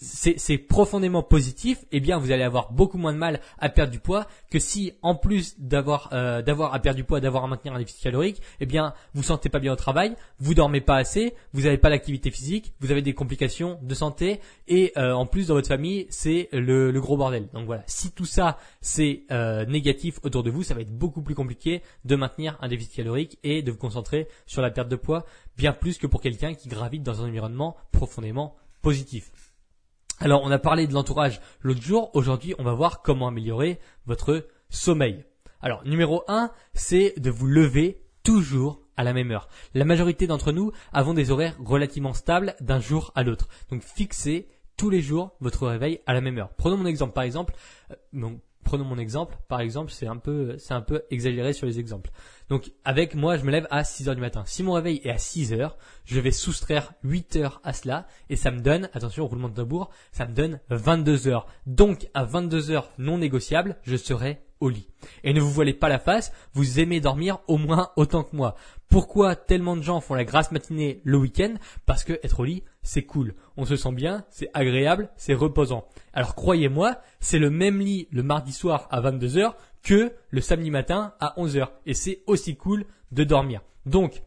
c'est 0.00 0.56
profondément 0.56 1.22
positif, 1.22 1.84
eh 1.92 2.00
bien 2.00 2.16
vous 2.16 2.30
allez 2.30 2.42
avoir 2.42 2.72
beaucoup 2.72 2.96
moins 2.96 3.12
de 3.12 3.18
mal 3.18 3.40
à 3.58 3.68
perdre 3.68 3.92
du 3.92 3.98
poids 3.98 4.26
que 4.50 4.58
si 4.58 4.94
en 5.02 5.14
plus 5.14 5.60
d'avoir 5.60 6.08
euh, 6.12 6.40
à 6.40 6.78
perdre 6.78 6.96
du 6.96 7.04
poids, 7.04 7.20
d'avoir 7.20 7.44
à 7.44 7.48
maintenir 7.48 7.74
un 7.74 7.78
déficit 7.78 8.02
calorique, 8.02 8.40
eh 8.60 8.66
bien 8.66 8.94
vous 9.12 9.22
sentez 9.22 9.50
pas 9.50 9.58
bien 9.58 9.72
au 9.72 9.76
travail, 9.76 10.16
vous 10.38 10.54
dormez 10.54 10.80
pas 10.80 10.96
assez, 10.96 11.34
vous 11.52 11.62
n'avez 11.62 11.76
pas 11.76 11.90
d'activité 11.90 12.30
physique, 12.30 12.72
vous 12.80 12.90
avez 12.90 13.02
des 13.02 13.12
complications 13.12 13.78
de 13.82 13.94
santé 13.94 14.40
et 14.68 14.92
euh, 14.96 15.12
en 15.12 15.26
plus 15.26 15.48
dans 15.48 15.54
votre 15.54 15.68
famille 15.68 16.06
c'est 16.08 16.48
le, 16.52 16.90
le, 16.90 17.00
gros 17.00 17.18
bordel. 17.18 17.48
Donc 17.52 17.66
voilà, 17.66 17.82
si 17.86 18.10
tout 18.10 18.24
ça 18.24 18.56
c'est 18.80 19.24
euh, 19.30 19.66
négatif 19.66 20.18
autour 20.22 20.42
de 20.42 20.50
vous, 20.50 20.62
ça 20.62 20.72
va 20.72 20.80
être 20.80 20.96
beaucoup 20.96 21.20
plus 21.20 21.34
compliqué 21.34 21.82
de 22.06 22.16
maintenir 22.16 22.56
un 22.62 22.68
déficit 22.68 22.96
calorique 22.96 23.38
et 23.42 23.62
de 23.62 23.70
vous 23.70 23.78
concentrer 23.78 24.28
sur 24.46 24.62
la 24.62 24.70
perte 24.70 24.88
de 24.88 24.96
poids 24.96 25.26
bien 25.58 25.74
plus 25.74 25.98
que 25.98 26.06
pour 26.06 26.22
quelqu'un 26.22 26.54
qui 26.54 26.70
gravite 26.70 27.02
dans 27.02 27.20
un 27.22 27.28
environnement 27.28 27.76
profondément 27.92 28.56
positif. 28.80 29.30
Alors, 30.22 30.42
on 30.44 30.50
a 30.50 30.58
parlé 30.58 30.86
de 30.86 30.92
l'entourage 30.92 31.40
l'autre 31.62 31.80
jour. 31.80 32.10
Aujourd'hui, 32.12 32.54
on 32.58 32.62
va 32.62 32.74
voir 32.74 33.00
comment 33.00 33.28
améliorer 33.28 33.80
votre 34.04 34.48
sommeil. 34.68 35.24
Alors, 35.62 35.82
numéro 35.86 36.24
1, 36.28 36.50
c'est 36.74 37.18
de 37.18 37.30
vous 37.30 37.46
lever 37.46 38.02
toujours 38.22 38.82
à 38.98 39.02
la 39.02 39.14
même 39.14 39.30
heure. 39.30 39.48
La 39.72 39.86
majorité 39.86 40.26
d'entre 40.26 40.52
nous 40.52 40.72
avons 40.92 41.14
des 41.14 41.30
horaires 41.30 41.56
relativement 41.64 42.12
stables 42.12 42.54
d'un 42.60 42.80
jour 42.80 43.12
à 43.14 43.22
l'autre. 43.22 43.48
Donc, 43.70 43.82
fixez 43.82 44.48
tous 44.76 44.90
les 44.90 45.00
jours 45.00 45.36
votre 45.40 45.66
réveil 45.66 46.00
à 46.04 46.12
la 46.12 46.20
même 46.20 46.36
heure. 46.36 46.50
Prenons 46.54 46.76
mon 46.76 46.86
exemple. 46.86 47.14
Par 47.14 47.24
exemple, 47.24 47.54
euh, 47.90 47.96
prenons 48.64 48.84
mon 48.84 48.98
exemple. 48.98 49.36
Par 49.48 49.60
exemple, 49.60 49.90
c'est 49.90 50.06
un 50.06 50.16
peu, 50.16 50.56
c'est 50.58 50.74
un 50.74 50.80
peu 50.80 51.02
exagéré 51.10 51.52
sur 51.52 51.66
les 51.66 51.78
exemples. 51.78 52.10
Donc, 52.48 52.72
avec 52.84 53.14
moi, 53.14 53.36
je 53.36 53.44
me 53.44 53.50
lève 53.50 53.66
à 53.70 53.84
6 53.84 54.08
heures 54.08 54.14
du 54.14 54.20
matin. 54.20 54.42
Si 54.46 54.62
mon 54.62 54.72
réveil 54.72 55.00
est 55.04 55.10
à 55.10 55.18
6 55.18 55.52
heures, 55.52 55.76
je 56.04 56.20
vais 56.20 56.32
soustraire 56.32 56.92
8 57.04 57.36
heures 57.36 57.60
à 57.64 57.72
cela 57.72 58.06
et 58.28 58.36
ça 58.36 58.50
me 58.50 58.60
donne, 58.60 58.88
attention, 58.92 59.26
roulement 59.26 59.48
de 59.48 59.54
tambour, 59.54 59.90
ça 60.12 60.26
me 60.26 60.34
donne 60.34 60.60
22 60.70 61.28
heures. 61.28 61.46
Donc, 61.66 62.08
à 62.14 62.24
22 62.24 62.70
heures 62.70 62.90
non 62.98 63.18
négociables, 63.18 63.76
je 63.82 63.96
serai 63.96 64.42
au 64.60 64.68
lit. 64.68 64.88
Et 65.24 65.32
ne 65.32 65.40
vous 65.40 65.50
voilez 65.50 65.74
pas 65.74 65.88
la 65.88 65.98
face, 65.98 66.32
vous 66.52 66.80
aimez 66.80 67.00
dormir 67.00 67.38
au 67.48 67.56
moins 67.56 67.90
autant 67.96 68.22
que 68.22 68.36
moi. 68.36 68.54
Pourquoi 68.88 69.36
tellement 69.36 69.76
de 69.76 69.82
gens 69.82 70.00
font 70.00 70.14
la 70.14 70.24
grasse 70.24 70.52
matinée 70.52 71.00
le 71.04 71.16
week-end? 71.16 71.54
Parce 71.86 72.04
que 72.04 72.14
être 72.22 72.40
au 72.40 72.44
lit, 72.44 72.62
c'est 72.82 73.02
cool. 73.02 73.34
On 73.56 73.64
se 73.64 73.76
sent 73.76 73.92
bien, 73.92 74.24
c'est 74.30 74.50
agréable, 74.54 75.10
c'est 75.16 75.34
reposant. 75.34 75.86
Alors 76.12 76.34
croyez-moi, 76.34 76.98
c'est 77.20 77.38
le 77.38 77.50
même 77.50 77.80
lit 77.80 78.08
le 78.10 78.22
mardi 78.22 78.52
soir 78.52 78.88
à 78.90 79.00
22h 79.00 79.54
que 79.82 80.12
le 80.30 80.40
samedi 80.40 80.70
matin 80.70 81.14
à 81.20 81.34
11h. 81.36 81.68
Et 81.86 81.94
c'est 81.94 82.22
aussi 82.26 82.56
cool 82.56 82.84
de 83.12 83.24
dormir. 83.24 83.62
Donc, 83.86 84.22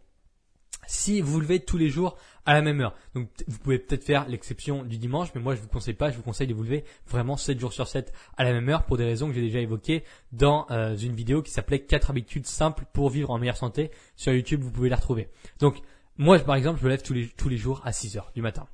si 0.87 1.21
vous 1.21 1.39
levez 1.39 1.59
tous 1.61 1.77
les 1.77 1.89
jours 1.89 2.17
à 2.45 2.53
la 2.53 2.61
même 2.61 2.81
heure. 2.81 2.93
Donc 3.15 3.29
vous 3.47 3.57
pouvez 3.59 3.79
peut-être 3.79 4.03
faire 4.03 4.27
l'exception 4.27 4.83
du 4.83 4.97
dimanche, 4.97 5.29
mais 5.35 5.41
moi 5.41 5.55
je 5.55 5.61
vous 5.61 5.67
conseille 5.67 5.93
pas, 5.93 6.11
je 6.11 6.17
vous 6.17 6.23
conseille 6.23 6.47
de 6.47 6.53
vous 6.53 6.63
lever 6.63 6.83
vraiment 7.07 7.37
7 7.37 7.59
jours 7.59 7.73
sur 7.73 7.87
7 7.87 8.13
à 8.37 8.43
la 8.43 8.51
même 8.51 8.67
heure 8.69 8.83
pour 8.83 8.97
des 8.97 9.05
raisons 9.05 9.27
que 9.27 9.33
j'ai 9.33 9.41
déjà 9.41 9.59
évoquées 9.59 10.03
dans 10.31 10.67
euh, 10.71 10.95
une 10.95 11.15
vidéo 11.15 11.41
qui 11.41 11.51
s'appelait 11.51 11.79
4 11.79 12.09
habitudes 12.09 12.45
simples 12.45 12.85
pour 12.93 13.09
vivre 13.09 13.29
en 13.29 13.37
meilleure 13.37 13.57
santé. 13.57 13.91
Sur 14.15 14.33
YouTube, 14.33 14.61
vous 14.61 14.71
pouvez 14.71 14.89
la 14.89 14.97
retrouver. 14.97 15.29
Donc 15.59 15.81
moi 16.17 16.39
par 16.39 16.55
exemple, 16.55 16.79
je 16.79 16.85
me 16.85 16.89
lève 16.89 17.01
tous 17.01 17.13
les, 17.13 17.27
tous 17.27 17.49
les 17.49 17.57
jours 17.57 17.81
à 17.83 17.91
6 17.91 18.17
heures 18.17 18.31
du 18.35 18.41
matin. 18.41 18.67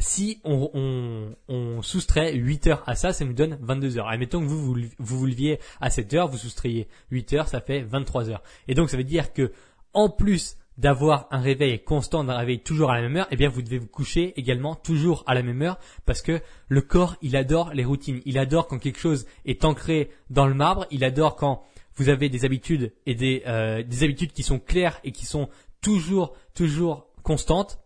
Si 0.00 0.40
on, 0.44 1.34
on, 1.48 1.82
soustrait 1.82 2.32
8 2.34 2.68
heures 2.68 2.84
à 2.86 2.94
ça, 2.94 3.12
ça 3.12 3.24
nous 3.24 3.32
donne 3.32 3.58
22 3.60 3.98
heures. 3.98 4.08
Admettons 4.08 4.40
que 4.40 4.46
vous 4.46 4.60
vous, 4.60 4.76
vous, 4.98 5.18
vous 5.18 5.26
leviez 5.26 5.58
à 5.80 5.90
7 5.90 6.14
heures, 6.14 6.28
vous 6.28 6.38
soustrayez 6.38 6.86
8 7.10 7.32
heures, 7.32 7.48
ça 7.48 7.60
fait 7.60 7.80
23 7.80 8.30
heures. 8.30 8.42
Et 8.68 8.74
donc 8.74 8.90
ça 8.90 8.96
veut 8.96 9.04
dire 9.04 9.32
que 9.32 9.52
en 9.94 10.08
plus 10.08 10.56
d'avoir 10.78 11.26
un 11.32 11.40
réveil 11.40 11.82
constant, 11.82 12.22
d'un 12.22 12.36
réveil 12.36 12.60
toujours 12.60 12.92
à 12.92 12.94
la 12.94 13.02
même 13.02 13.16
heure, 13.16 13.26
eh 13.32 13.36
bien 13.36 13.48
vous 13.48 13.62
devez 13.62 13.78
vous 13.78 13.88
coucher 13.88 14.32
également 14.36 14.76
toujours 14.76 15.24
à 15.26 15.34
la 15.34 15.42
même 15.42 15.60
heure 15.60 15.78
parce 16.06 16.22
que 16.22 16.40
le 16.68 16.80
corps, 16.80 17.16
il 17.20 17.36
adore 17.36 17.74
les 17.74 17.84
routines. 17.84 18.22
Il 18.24 18.38
adore 18.38 18.68
quand 18.68 18.78
quelque 18.78 19.00
chose 19.00 19.26
est 19.44 19.64
ancré 19.64 20.10
dans 20.30 20.46
le 20.46 20.54
marbre. 20.54 20.86
Il 20.92 21.02
adore 21.02 21.34
quand 21.34 21.64
vous 21.96 22.08
avez 22.08 22.28
des 22.28 22.44
habitudes 22.44 22.92
et 23.06 23.16
des, 23.16 23.42
euh, 23.48 23.82
des 23.82 24.04
habitudes 24.04 24.32
qui 24.32 24.44
sont 24.44 24.60
claires 24.60 25.00
et 25.02 25.10
qui 25.10 25.26
sont 25.26 25.48
toujours, 25.80 26.34
toujours 26.54 27.08
constantes. 27.22 27.78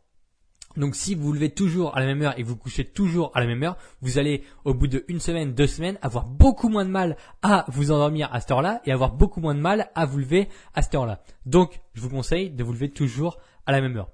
Donc 0.76 0.96
si 0.96 1.14
vous 1.14 1.24
vous 1.24 1.32
levez 1.32 1.50
toujours 1.50 1.96
à 1.96 2.00
la 2.00 2.06
même 2.06 2.22
heure 2.22 2.38
et 2.38 2.42
vous 2.42 2.56
couchez 2.56 2.84
toujours 2.84 3.30
à 3.34 3.40
la 3.40 3.46
même 3.46 3.62
heure, 3.62 3.76
vous 4.00 4.18
allez 4.18 4.42
au 4.64 4.72
bout 4.72 4.86
de 4.86 5.04
une 5.08 5.20
semaine, 5.20 5.52
deux 5.52 5.66
semaines, 5.66 5.98
avoir 6.00 6.26
beaucoup 6.26 6.68
moins 6.68 6.84
de 6.84 6.90
mal 6.90 7.16
à 7.42 7.66
vous 7.68 7.90
endormir 7.90 8.32
à 8.32 8.40
cette 8.40 8.52
heure-là 8.52 8.80
et 8.86 8.92
avoir 8.92 9.12
beaucoup 9.12 9.40
moins 9.40 9.54
de 9.54 9.60
mal 9.60 9.90
à 9.94 10.06
vous 10.06 10.18
lever 10.18 10.48
à 10.74 10.82
cette 10.82 10.94
heure-là. 10.94 11.22
Donc 11.44 11.80
je 11.92 12.00
vous 12.00 12.08
conseille 12.08 12.50
de 12.50 12.64
vous 12.64 12.72
lever 12.72 12.90
toujours 12.90 13.38
à 13.66 13.72
la 13.72 13.80
même 13.80 13.96
heure 13.96 14.10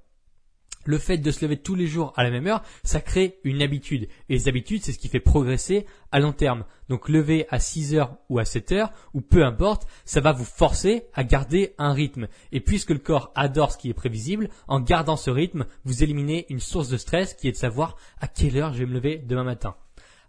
le 0.89 0.97
fait 0.97 1.19
de 1.19 1.31
se 1.31 1.45
lever 1.45 1.59
tous 1.59 1.75
les 1.75 1.87
jours 1.87 2.15
à 2.17 2.25
la 2.25 2.31
même 2.31 2.47
heure, 2.47 2.63
ça 2.83 3.03
crée 3.03 3.41
une 3.45 3.61
habitude. 3.61 4.09
Et 4.31 4.33
les 4.33 4.49
habitudes, 4.49 4.83
c'est 4.83 4.93
ce 4.93 4.99
qui 4.99 5.09
fait 5.09 5.21
progresser 5.21 5.85
à 6.13 6.19
long 6.19 6.33
terme. 6.33 6.65
Donc 6.89 7.11
lever 7.11 7.47
à 7.51 7.61
6 7.61 7.95
heures 7.95 8.17
ou 8.31 8.39
à 8.39 8.47
7 8.47 8.73
heures, 8.73 8.93
ou 9.13 9.21
peu 9.21 9.45
importe, 9.45 9.87
ça 10.07 10.23
va 10.23 10.33
vous 10.33 10.47
forcer 10.47 11.05
à 11.13 11.25
garder 11.25 11.75
un 11.77 11.93
rythme. 11.93 12.27
Et 12.53 12.61
puisque 12.61 12.89
le 12.89 12.99
corps 12.99 13.33
adore 13.35 13.73
ce 13.73 13.77
qui 13.77 13.91
est 13.91 13.95
prévisible, 13.95 14.49
en 14.67 14.81
gardant 14.81 15.17
ce 15.17 15.31
rythme, 15.31 15.67
vous 15.85 16.03
éliminez 16.03 16.47
une 16.49 16.59
source 16.59 16.89
de 16.89 16.97
stress 16.97 17.35
qui 17.35 17.49
est 17.49 17.53
de 17.53 17.57
savoir 17.59 17.97
à 18.19 18.27
quelle 18.27 18.57
heure 18.57 18.73
je 18.73 18.79
vais 18.79 18.87
me 18.87 18.95
lever 18.95 19.19
demain 19.19 19.45
matin. 19.45 19.77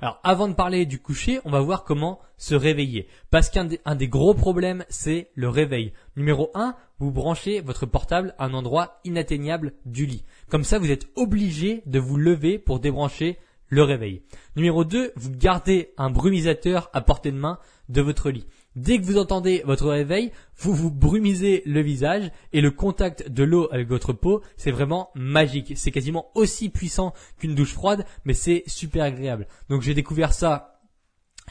Alors 0.01 0.19
avant 0.23 0.47
de 0.47 0.53
parler 0.53 0.85
du 0.85 0.99
coucher, 0.99 1.39
on 1.43 1.49
va 1.49 1.59
voir 1.59 1.83
comment 1.83 2.19
se 2.37 2.55
réveiller. 2.55 3.07
Parce 3.31 3.49
qu'un 3.49 3.65
des, 3.65 4.07
gros 4.07 4.33
problèmes, 4.33 4.85
c'est 4.89 5.29
le 5.35 5.49
réveil. 5.49 5.91
Numéro 6.15 6.51
1, 6.53 6.75
vous 6.99 7.11
branchez 7.11 7.59
votre 7.59 7.85
portable 7.85 8.33
à 8.37 8.45
un 8.45 8.53
endroit 8.53 9.01
inatteignable 9.03 9.73
du 9.85 10.05
lit. 10.05 10.23
Comme 10.49 10.63
ça, 10.63 10.79
vous 10.79 10.91
êtes 10.91 11.07
obligé 11.15 11.83
de 11.85 11.99
vous 11.99 12.15
lever 12.15 12.59
pour 12.59 12.79
débrancher 12.79 13.39
le 13.67 13.83
réveil. 13.83 14.23
Numéro 14.55 14.85
2, 14.85 15.11
vous 15.15 15.31
gardez 15.31 15.93
un 15.97 16.09
brumisateur 16.09 16.89
à 16.93 17.01
portée 17.01 17.31
de 17.31 17.37
main 17.37 17.59
de 17.89 18.01
votre 18.01 18.31
lit. 18.31 18.47
Dès 18.79 18.97
que 18.97 19.03
vous 19.03 19.17
entendez 19.17 19.61
votre 19.65 19.89
réveil, 19.89 20.31
vous 20.55 20.73
vous 20.73 20.89
brumisez 20.89 21.63
le 21.65 21.81
visage 21.81 22.31
et 22.53 22.61
le 22.61 22.71
contact 22.71 23.29
de 23.29 23.43
l'eau 23.43 23.67
avec 23.73 23.89
votre 23.89 24.13
peau, 24.13 24.41
c'est 24.55 24.71
vraiment 24.71 25.09
magique. 25.15 25.73
C'est 25.75 25.91
quasiment 25.91 26.31
aussi 26.33 26.69
puissant 26.69 27.13
qu'une 27.37 27.55
douche 27.55 27.73
froide, 27.73 28.05
mais 28.23 28.33
c'est 28.33 28.63
super 28.67 29.03
agréable. 29.03 29.47
Donc 29.67 29.81
j'ai 29.81 29.93
découvert 29.93 30.31
ça 30.31 30.78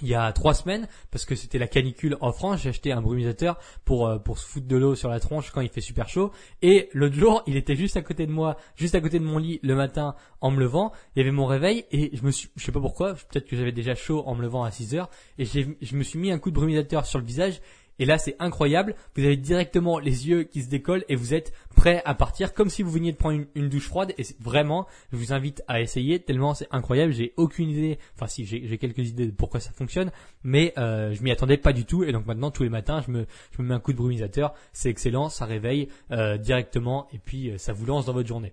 il 0.02 0.08
y 0.08 0.14
a 0.14 0.32
trois 0.32 0.54
semaines 0.54 0.88
parce 1.10 1.24
que 1.24 1.34
c'était 1.34 1.58
la 1.58 1.66
canicule 1.66 2.16
en 2.20 2.32
France. 2.32 2.60
J'ai 2.62 2.70
acheté 2.70 2.92
un 2.92 3.00
brumisateur 3.00 3.58
pour 3.84 4.06
euh, 4.06 4.18
pour 4.18 4.38
se 4.38 4.46
foutre 4.46 4.66
de 4.66 4.76
l'eau 4.76 4.94
sur 4.94 5.08
la 5.08 5.20
tronche 5.20 5.50
quand 5.50 5.60
il 5.60 5.68
fait 5.68 5.80
super 5.80 6.08
chaud. 6.08 6.32
Et 6.62 6.88
l'autre 6.92 7.14
jour, 7.14 7.42
il 7.46 7.56
était 7.56 7.76
juste 7.76 7.96
à 7.96 8.02
côté 8.02 8.26
de 8.26 8.32
moi, 8.32 8.56
juste 8.76 8.94
à 8.94 9.00
côté 9.00 9.18
de 9.18 9.24
mon 9.24 9.38
lit 9.38 9.60
le 9.62 9.74
matin 9.74 10.14
en 10.40 10.50
me 10.50 10.60
levant. 10.60 10.92
Il 11.14 11.20
y 11.20 11.22
avait 11.22 11.32
mon 11.32 11.46
réveil 11.46 11.84
et 11.90 12.16
je 12.16 12.22
me 12.22 12.30
suis, 12.30 12.48
je 12.56 12.64
sais 12.64 12.72
pas 12.72 12.80
pourquoi, 12.80 13.14
peut-être 13.14 13.46
que 13.46 13.56
j'avais 13.56 13.72
déjà 13.72 13.94
chaud 13.94 14.22
en 14.26 14.34
me 14.34 14.42
levant 14.42 14.64
à 14.64 14.70
6 14.70 14.94
heures 14.94 15.10
et 15.38 15.44
je 15.44 15.96
me 15.96 16.02
suis 16.02 16.18
mis 16.18 16.30
un 16.30 16.38
coup 16.38 16.50
de 16.50 16.54
brumisateur 16.54 17.06
sur 17.06 17.18
le 17.18 17.24
visage 17.24 17.60
Et 17.98 18.04
là, 18.04 18.18
c'est 18.18 18.36
incroyable. 18.38 18.94
Vous 19.16 19.24
avez 19.24 19.36
directement 19.36 19.98
les 19.98 20.28
yeux 20.28 20.44
qui 20.44 20.62
se 20.62 20.68
décollent 20.68 21.04
et 21.08 21.16
vous 21.16 21.34
êtes 21.34 21.52
prêt 21.74 22.02
à 22.04 22.14
partir 22.14 22.54
comme 22.54 22.70
si 22.70 22.82
vous 22.82 22.90
veniez 22.90 23.12
de 23.12 23.16
prendre 23.16 23.44
une, 23.54 23.68
douche 23.68 23.88
froide. 23.88 24.14
Et 24.18 24.24
vraiment, 24.40 24.86
je 25.12 25.16
vous 25.16 25.32
invite 25.32 25.62
à 25.68 25.80
essayer 25.80 26.20
tellement 26.20 26.54
c'est 26.54 26.68
incroyable. 26.70 27.12
J'ai 27.12 27.32
aucune 27.36 27.70
idée. 27.70 27.98
Enfin, 28.14 28.26
si 28.26 28.44
j'ai 28.44 28.78
quelques 28.78 29.08
idées 29.08 29.26
de 29.26 29.32
pourquoi 29.32 29.60
ça 29.60 29.72
fonctionne, 29.72 30.10
mais 30.42 30.72
euh, 30.78 31.12
je 31.12 31.22
m'y 31.22 31.30
attendais 31.30 31.56
pas 31.56 31.72
du 31.72 31.84
tout. 31.84 32.04
Et 32.04 32.12
donc 32.12 32.26
maintenant, 32.26 32.50
tous 32.50 32.62
les 32.62 32.68
matins, 32.68 33.02
je 33.06 33.10
me, 33.10 33.26
je 33.56 33.62
me 33.62 33.68
mets 33.68 33.74
un 33.74 33.80
coup 33.80 33.92
de 33.92 33.98
brumisateur. 33.98 34.54
C'est 34.72 34.90
excellent, 34.90 35.28
ça 35.28 35.44
réveille 35.44 35.88
euh, 36.12 36.38
directement 36.38 37.08
et 37.12 37.18
puis 37.18 37.50
euh, 37.50 37.58
ça 37.58 37.72
vous 37.72 37.86
lance 37.86 38.06
dans 38.06 38.12
votre 38.12 38.28
journée. 38.28 38.52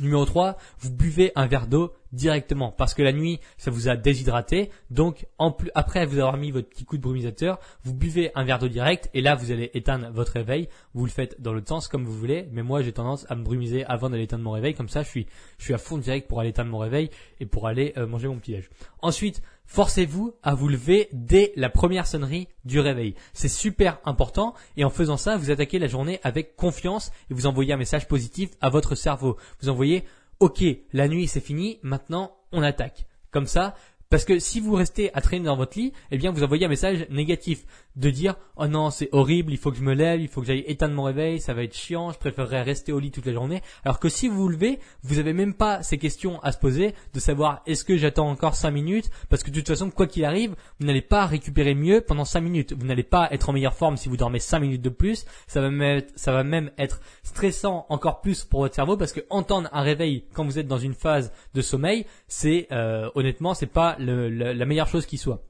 Numéro 0.00 0.24
3, 0.24 0.56
vous 0.80 0.90
buvez 0.90 1.32
un 1.34 1.46
verre 1.46 1.66
d'eau 1.66 1.92
directement 2.12 2.72
parce 2.72 2.94
que 2.94 3.02
la 3.02 3.12
nuit 3.12 3.40
ça 3.56 3.70
vous 3.70 3.88
a 3.88 3.96
déshydraté. 3.96 4.70
Donc 4.90 5.26
en 5.38 5.52
plus 5.52 5.70
après 5.74 6.06
vous 6.06 6.18
avoir 6.18 6.36
mis 6.36 6.50
votre 6.50 6.68
petit 6.68 6.84
coup 6.84 6.96
de 6.96 7.02
brumisateur 7.02 7.58
vous 7.84 7.94
buvez 7.94 8.30
un 8.34 8.44
verre 8.44 8.58
d'eau 8.58 8.68
direct 8.68 9.10
et 9.14 9.20
là 9.20 9.34
vous 9.34 9.50
allez 9.50 9.70
éteindre 9.74 10.10
votre 10.12 10.32
réveil. 10.32 10.68
Vous 10.94 11.04
le 11.04 11.10
faites 11.10 11.40
dans 11.40 11.52
l'autre 11.52 11.68
sens 11.68 11.88
comme 11.88 12.04
vous 12.04 12.16
voulez 12.16 12.48
mais 12.52 12.62
moi 12.62 12.82
j'ai 12.82 12.92
tendance 12.92 13.26
à 13.28 13.34
me 13.34 13.42
brumiser 13.42 13.84
avant 13.84 14.10
d'aller 14.10 14.24
éteindre 14.24 14.44
mon 14.44 14.52
réveil. 14.52 14.74
Comme 14.74 14.88
ça 14.88 15.02
je 15.02 15.08
suis 15.08 15.26
je 15.58 15.64
suis 15.64 15.74
à 15.74 15.78
fond 15.78 15.98
direct 15.98 16.28
pour 16.28 16.40
aller 16.40 16.50
éteindre 16.50 16.70
mon 16.70 16.78
réveil 16.78 17.10
et 17.40 17.46
pour 17.46 17.66
aller 17.66 17.92
euh, 17.96 18.06
manger 18.06 18.28
mon 18.28 18.38
petit 18.38 18.52
déj. 18.52 18.70
Ensuite 19.02 19.42
forcez-vous 19.68 20.34
à 20.42 20.54
vous 20.54 20.66
lever 20.66 21.08
dès 21.12 21.52
la 21.54 21.70
première 21.70 22.08
sonnerie 22.08 22.48
du 22.64 22.80
réveil 22.80 23.14
c'est 23.32 23.48
super 23.48 24.00
important 24.04 24.54
et 24.76 24.84
en 24.84 24.90
faisant 24.90 25.16
ça 25.16 25.36
vous 25.36 25.52
attaquez 25.52 25.78
la 25.78 25.86
journée 25.86 26.18
avec 26.24 26.56
confiance 26.56 27.12
et 27.30 27.34
vous 27.34 27.46
envoyez 27.46 27.72
un 27.72 27.76
message 27.76 28.08
positif 28.08 28.50
à 28.60 28.68
votre 28.68 28.96
cerveau 28.96 29.36
vous 29.60 29.68
envoyez 29.68 30.04
ok, 30.40 30.64
la 30.92 31.08
nuit 31.08 31.26
c'est 31.26 31.40
fini, 31.40 31.78
maintenant 31.82 32.36
on 32.52 32.62
attaque. 32.62 33.06
Comme 33.30 33.46
ça, 33.46 33.74
parce 34.10 34.24
que 34.24 34.38
si 34.38 34.60
vous 34.60 34.74
restez 34.74 35.12
à 35.14 35.20
traîner 35.20 35.44
dans 35.44 35.56
votre 35.56 35.78
lit, 35.78 35.92
eh 36.10 36.16
bien 36.16 36.30
vous 36.30 36.42
envoyez 36.42 36.64
un 36.64 36.68
message 36.68 37.06
négatif 37.10 37.64
de 37.96 38.10
dire 38.10 38.36
oh 38.56 38.66
non 38.66 38.90
c'est 38.90 39.08
horrible, 39.12 39.52
il 39.52 39.58
faut 39.58 39.70
que 39.70 39.76
je 39.76 39.82
me 39.82 39.92
lève, 39.92 40.20
il 40.20 40.28
faut 40.28 40.40
que 40.40 40.46
j'aille 40.46 40.64
éteindre 40.66 40.94
mon 40.94 41.02
réveil, 41.02 41.40
ça 41.40 41.52
va 41.52 41.62
être 41.62 41.76
chiant, 41.76 42.12
je 42.12 42.18
préférerais 42.18 42.62
rester 42.62 42.92
au 42.92 43.00
lit 43.00 43.10
toute 43.10 43.26
la 43.26 43.32
journée. 43.32 43.60
Alors 43.84 43.98
que 43.98 44.08
si 44.08 44.28
vous 44.28 44.36
vous 44.36 44.48
levez, 44.48 44.78
vous 45.02 45.16
n'avez 45.16 45.34
même 45.34 45.52
pas 45.52 45.82
ces 45.82 45.98
questions 45.98 46.40
à 46.42 46.52
se 46.52 46.58
poser 46.58 46.94
de 47.12 47.20
savoir 47.20 47.62
est-ce 47.66 47.84
que 47.84 47.98
j'attends 47.98 48.30
encore 48.30 48.54
5 48.54 48.70
minutes? 48.70 49.10
Parce 49.28 49.42
que 49.42 49.50
de 49.50 49.56
toute 49.56 49.68
façon 49.68 49.90
quoi 49.90 50.06
qu'il 50.06 50.24
arrive, 50.24 50.54
vous 50.80 50.86
n'allez 50.86 51.02
pas 51.02 51.26
récupérer 51.26 51.74
mieux 51.74 52.00
pendant 52.00 52.24
5 52.24 52.40
minutes. 52.40 52.72
Vous 52.72 52.86
n'allez 52.86 53.02
pas 53.02 53.28
être 53.30 53.50
en 53.50 53.52
meilleure 53.52 53.74
forme 53.74 53.96
si 53.96 54.08
vous 54.08 54.16
dormez 54.16 54.38
5 54.38 54.60
minutes 54.60 54.82
de 54.82 54.88
plus. 54.88 55.26
Ça 55.46 55.60
va 55.60 55.70
même 55.70 55.98
être, 55.98 56.12
ça 56.16 56.32
va 56.32 56.44
même 56.44 56.70
être 56.78 57.00
stressant 57.24 57.84
encore 57.90 58.20
plus 58.22 58.44
pour 58.44 58.60
votre 58.60 58.74
cerveau 58.74 58.96
parce 58.96 59.12
que 59.12 59.20
entendre 59.28 59.68
un 59.72 59.82
réveil 59.82 60.24
quand 60.32 60.44
vous 60.44 60.58
êtes 60.58 60.68
dans 60.68 60.78
une 60.78 60.94
phase 60.94 61.32
de 61.52 61.60
sommeil, 61.60 62.06
c'est 62.26 62.68
euh, 62.72 63.10
honnêtement 63.14 63.52
c'est 63.52 63.66
pas 63.66 63.97
la 63.98 64.66
meilleure 64.66 64.88
chose 64.88 65.06
qui 65.06 65.18
soit. 65.18 65.44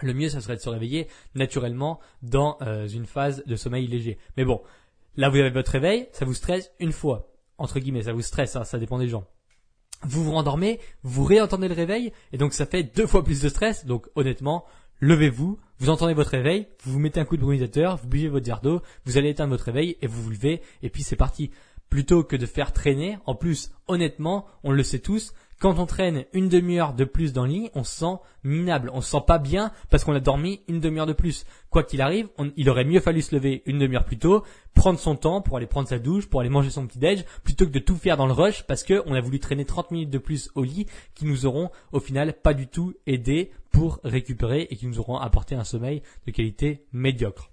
Le 0.00 0.12
mieux, 0.12 0.28
ça 0.28 0.40
serait 0.40 0.56
de 0.56 0.60
se 0.60 0.68
réveiller 0.68 1.08
naturellement 1.34 2.00
dans 2.22 2.58
euh, 2.60 2.86
une 2.86 3.06
phase 3.06 3.42
de 3.46 3.56
sommeil 3.56 3.86
léger. 3.86 4.18
Mais 4.36 4.44
bon, 4.44 4.62
là 5.16 5.30
vous 5.30 5.38
avez 5.38 5.50
votre 5.50 5.72
réveil, 5.72 6.08
ça 6.12 6.24
vous 6.24 6.34
stresse 6.34 6.70
une 6.80 6.92
fois. 6.92 7.32
Entre 7.58 7.78
guillemets, 7.78 8.02
ça 8.02 8.12
vous 8.12 8.22
stresse, 8.22 8.56
hein, 8.56 8.64
ça 8.64 8.78
dépend 8.78 8.98
des 8.98 9.08
gens. 9.08 9.26
Vous 10.02 10.22
vous 10.22 10.32
rendormez, 10.32 10.78
vous 11.02 11.24
réentendez 11.24 11.68
le 11.68 11.74
réveil, 11.74 12.12
et 12.32 12.36
donc 12.38 12.52
ça 12.52 12.66
fait 12.66 12.82
deux 12.82 13.06
fois 13.06 13.24
plus 13.24 13.40
de 13.40 13.48
stress. 13.48 13.86
Donc 13.86 14.08
honnêtement, 14.14 14.66
levez-vous, 15.00 15.58
vous 15.78 15.88
entendez 15.88 16.12
votre 16.12 16.30
réveil, 16.30 16.68
vous 16.82 16.92
vous 16.92 16.98
mettez 16.98 17.20
un 17.20 17.24
coup 17.24 17.38
de 17.38 17.42
brumisateur, 17.42 17.96
vous 17.96 18.08
buvez 18.08 18.28
votre 18.28 18.44
verre 18.44 18.60
d'eau, 18.60 18.82
vous 19.06 19.16
allez 19.16 19.30
éteindre 19.30 19.52
votre 19.52 19.64
réveil 19.64 19.96
et 20.02 20.06
vous 20.06 20.22
vous 20.22 20.30
levez, 20.30 20.60
et 20.82 20.90
puis 20.90 21.02
c'est 21.02 21.16
parti. 21.16 21.50
Plutôt 21.88 22.24
que 22.24 22.36
de 22.36 22.46
faire 22.46 22.72
traîner, 22.72 23.16
en 23.24 23.34
plus, 23.34 23.72
honnêtement, 23.86 24.46
on 24.64 24.72
le 24.72 24.82
sait 24.82 24.98
tous, 24.98 25.32
quand 25.58 25.78
on 25.78 25.86
traîne 25.86 26.26
une 26.32 26.48
demi-heure 26.48 26.92
de 26.92 27.04
plus 27.04 27.32
dans 27.32 27.44
le 27.44 27.52
lit, 27.52 27.70
on 27.74 27.82
se 27.82 27.98
sent 27.98 28.16
minable, 28.44 28.90
on 28.92 29.00
se 29.00 29.10
sent 29.10 29.24
pas 29.26 29.38
bien 29.38 29.72
parce 29.90 30.04
qu'on 30.04 30.14
a 30.14 30.20
dormi 30.20 30.60
une 30.68 30.80
demi-heure 30.80 31.06
de 31.06 31.14
plus. 31.14 31.46
Quoi 31.70 31.82
qu'il 31.82 32.02
arrive, 32.02 32.28
il 32.56 32.68
aurait 32.68 32.84
mieux 32.84 33.00
fallu 33.00 33.22
se 33.22 33.34
lever 33.34 33.62
une 33.64 33.78
demi-heure 33.78 34.04
plus 34.04 34.18
tôt, 34.18 34.44
prendre 34.74 34.98
son 34.98 35.16
temps 35.16 35.40
pour 35.40 35.56
aller 35.56 35.66
prendre 35.66 35.88
sa 35.88 35.98
douche, 35.98 36.26
pour 36.26 36.40
aller 36.40 36.50
manger 36.50 36.70
son 36.70 36.86
petit 36.86 36.98
déj, 36.98 37.24
plutôt 37.42 37.66
que 37.66 37.72
de 37.72 37.78
tout 37.78 37.96
faire 37.96 38.16
dans 38.16 38.26
le 38.26 38.32
rush 38.32 38.64
parce 38.64 38.84
qu'on 38.84 39.14
a 39.14 39.20
voulu 39.20 39.40
traîner 39.40 39.64
30 39.64 39.90
minutes 39.90 40.10
de 40.10 40.18
plus 40.18 40.50
au 40.54 40.62
lit 40.62 40.86
qui 41.14 41.24
nous 41.24 41.46
auront 41.46 41.70
au 41.92 42.00
final 42.00 42.34
pas 42.34 42.52
du 42.52 42.66
tout 42.66 42.94
aidé 43.06 43.50
pour 43.72 44.00
récupérer 44.04 44.68
et 44.70 44.76
qui 44.76 44.86
nous 44.86 45.00
auront 45.00 45.16
apporté 45.16 45.54
un 45.54 45.64
sommeil 45.64 46.02
de 46.26 46.32
qualité 46.32 46.84
médiocre. 46.92 47.50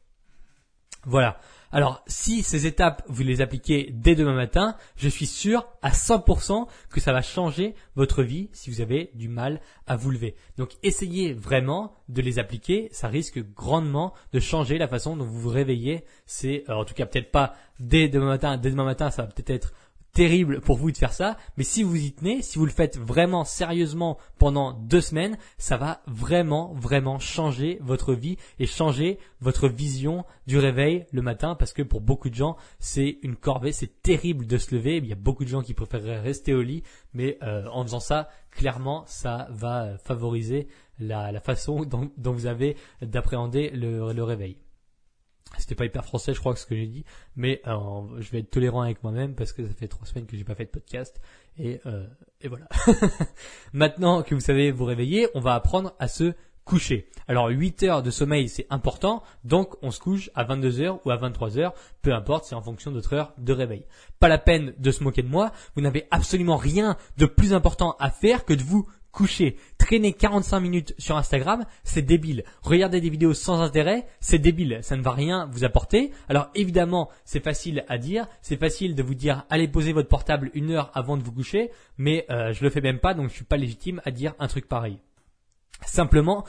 Voilà. 1.06 1.40
Alors, 1.74 2.04
si 2.06 2.44
ces 2.44 2.68
étapes, 2.68 3.02
vous 3.08 3.24
les 3.24 3.42
appliquez 3.42 3.90
dès 3.92 4.14
demain 4.14 4.36
matin, 4.36 4.78
je 4.96 5.10
suis 5.10 5.26
sûr 5.26 5.66
à 5.82 5.90
100% 5.90 6.68
que 6.92 7.00
ça 7.00 7.12
va 7.12 7.24
changer 7.24 7.74
votre 7.96 8.22
vie 8.22 8.52
si 8.54 8.70
vous 8.70 8.80
avez 8.80 9.10
du 9.16 9.28
mal 9.28 9.60
à 9.88 9.96
vous 9.96 10.12
lever. 10.12 10.36
Donc, 10.60 10.74
essayez 10.84 11.34
vraiment 11.34 11.96
de 12.10 12.22
les 12.22 12.38
appliquer. 12.38 12.90
Ça 12.92 13.08
risque 13.08 13.40
grandement 13.56 14.14
de 14.34 14.40
changer 14.40 14.78
la 14.78 14.88
façon 14.88 15.18
dont 15.18 15.26
vous 15.26 15.42
vous 15.42 15.50
réveillez. 15.50 16.04
C'est, 16.28 16.64
euh, 16.70 16.76
en 16.76 16.86
tout 16.86 16.94
cas, 16.94 17.08
peut-être 17.08 17.32
pas 17.32 17.56
dès 17.80 18.08
demain 18.08 18.28
matin. 18.28 18.58
Dès 18.58 18.70
demain 18.70 18.86
matin, 18.86 19.10
ça 19.10 19.24
va 19.24 19.30
peut-être 19.30 19.50
être 19.50 19.74
terrible 20.14 20.62
pour 20.62 20.78
vous 20.78 20.92
de 20.92 20.98
faire 20.98 21.12
ça, 21.12 21.38
mais 21.58 21.64
si 21.64 21.82
vous 21.82 21.96
y 21.96 22.14
tenez, 22.14 22.42
si 22.44 22.60
vous 22.60 22.66
le 22.66 22.72
faites 22.72 22.98
vraiment 22.98 23.44
sérieusement 23.44 24.20
pendant 24.38 24.74
deux 24.74 25.02
semaines, 25.02 25.38
ça 25.58 25.76
va 25.76 26.02
vraiment, 26.06 26.74
vraiment 26.76 27.18
changer 27.18 27.80
votre 27.82 28.14
vie 28.14 28.38
et 28.60 28.68
changer 28.68 29.18
votre 29.42 29.68
vision 29.68 30.24
du 30.46 30.60
réveil 30.60 31.06
le 31.12 31.24
matin 31.24 31.56
parce 31.56 31.74
que 31.74 31.82
pour 31.82 32.02
beaucoup 32.02 32.30
de 32.30 32.36
gens, 32.36 32.58
c'est 32.80 33.18
une 33.24 33.36
corvée, 33.36 33.72
c'est 33.72 34.02
terrible 34.02 34.46
de 34.46 34.58
se 34.58 34.76
lever. 34.76 34.98
Il 34.98 35.08
y 35.08 35.14
a 35.14 35.16
beaucoup 35.16 35.46
de 35.46 35.50
gens 35.50 35.64
qui 35.64 35.74
préféreraient 35.74 36.20
rester 36.20 36.54
au 36.54 36.62
lit, 36.62 36.84
mais 37.14 37.40
euh, 37.42 37.66
en 37.72 37.84
faisant 37.84 38.00
ça, 38.00 38.30
clairement, 38.52 39.04
ça 39.08 39.48
va 39.50 39.98
favoriser 39.98 40.68
la, 41.00 41.40
façon 41.40 41.86
dont, 41.86 42.12
vous 42.18 42.46
avez 42.46 42.78
d'appréhender 43.02 43.72
le 43.72 44.24
réveil. 44.24 44.58
C'était 45.58 45.76
pas 45.76 45.86
hyper 45.86 46.04
français, 46.04 46.34
je 46.34 46.40
crois, 46.40 46.56
ce 46.56 46.66
que 46.66 46.76
j'ai 46.76 46.88
dit, 46.88 47.06
mais 47.36 47.62
euh, 47.68 48.02
je 48.20 48.32
vais 48.32 48.40
être 48.40 48.50
tolérant 48.50 48.82
avec 48.82 49.04
moi-même 49.04 49.36
parce 49.36 49.54
que 49.54 49.66
ça 49.66 49.74
fait 49.74 49.88
trois 49.88 50.06
semaines 50.06 50.26
que 50.26 50.36
j'ai 50.36 50.44
pas 50.44 50.56
fait 50.56 50.66
de 50.66 50.72
podcast 50.72 51.22
et, 51.58 51.80
euh, 51.86 52.08
et 52.42 52.48
voilà. 52.48 52.68
Maintenant 53.74 54.24
que 54.24 54.34
vous 54.34 54.42
savez 54.42 54.72
vous 54.72 54.86
réveiller, 54.86 55.28
on 55.36 55.40
va 55.40 55.54
apprendre 55.54 55.94
à 56.00 56.08
se 56.08 56.34
coucher. 56.66 57.08
Alors 57.28 57.48
8 57.48 57.84
heures 57.84 58.04
de 58.04 58.12
sommeil, 58.12 58.50
c'est 58.50 58.68
important, 58.70 59.24
donc 59.44 59.76
on 59.82 59.92
se 59.92 60.00
couche 60.00 60.30
à 60.36 60.44
22 60.44 60.82
heures 60.82 61.00
ou 61.06 61.12
à 61.12 61.18
23 61.18 61.58
heures, 61.58 61.74
peu 62.02 62.14
importe, 62.14 62.46
c'est 62.46 62.56
en 62.56 62.62
fonction 62.62 62.92
de 62.92 62.96
votre 62.96 63.14
heure 63.14 63.34
de 63.38 63.54
réveil. 63.54 63.86
Pas 64.20 64.28
la 64.28 64.38
peine 64.38 64.74
de 64.78 64.92
se 64.92 65.04
moquer 65.04 65.24
de 65.24 65.28
moi, 65.28 65.52
vous 65.76 65.82
n'avez 65.82 66.08
absolument 66.12 66.58
rien 66.58 66.98
de 67.18 67.26
plus 67.26 67.54
important 67.54 67.96
à 68.00 68.10
faire 68.10 68.46
que 68.46 68.54
de 68.54 68.64
vous 68.64 68.88
coucher, 69.14 69.56
traîner 69.78 70.12
45 70.12 70.60
minutes 70.60 70.96
sur 70.98 71.16
Instagram, 71.16 71.66
c'est 71.84 72.02
débile. 72.02 72.44
Regarder 72.64 73.00
des 73.00 73.10
vidéos 73.10 73.34
sans 73.34 73.62
intérêt, 73.62 74.06
c'est 74.20 74.40
débile. 74.40 74.80
Ça 74.82 74.98
ne 74.98 75.02
va 75.02 75.12
rien 75.12 75.48
vous 75.52 75.64
apporter. 75.64 76.12
Alors 76.28 76.50
évidemment, 76.56 77.10
c'est 77.24 77.44
facile 77.44 77.86
à 77.88 77.98
dire, 77.98 78.28
c'est 78.42 78.60
facile 78.60 78.96
de 78.96 79.04
vous 79.04 79.14
dire 79.14 79.46
allez 79.50 79.70
poser 79.70 79.94
votre 79.94 80.10
portable 80.10 80.50
une 80.54 80.72
heure 80.72 80.92
avant 80.96 81.16
de 81.16 81.24
vous 81.24 81.32
coucher, 81.32 81.70
mais 81.98 82.26
euh, 82.30 82.52
je 82.52 82.64
le 82.64 82.70
fais 82.70 82.82
même 82.82 83.00
pas, 83.00 83.14
donc 83.14 83.30
je 83.30 83.36
suis 83.36 83.46
pas 83.46 83.58
légitime 83.58 84.02
à 84.04 84.12
dire 84.12 84.34
un 84.40 84.48
truc 84.48 84.68
pareil. 84.68 85.00
Simplement, 85.86 86.44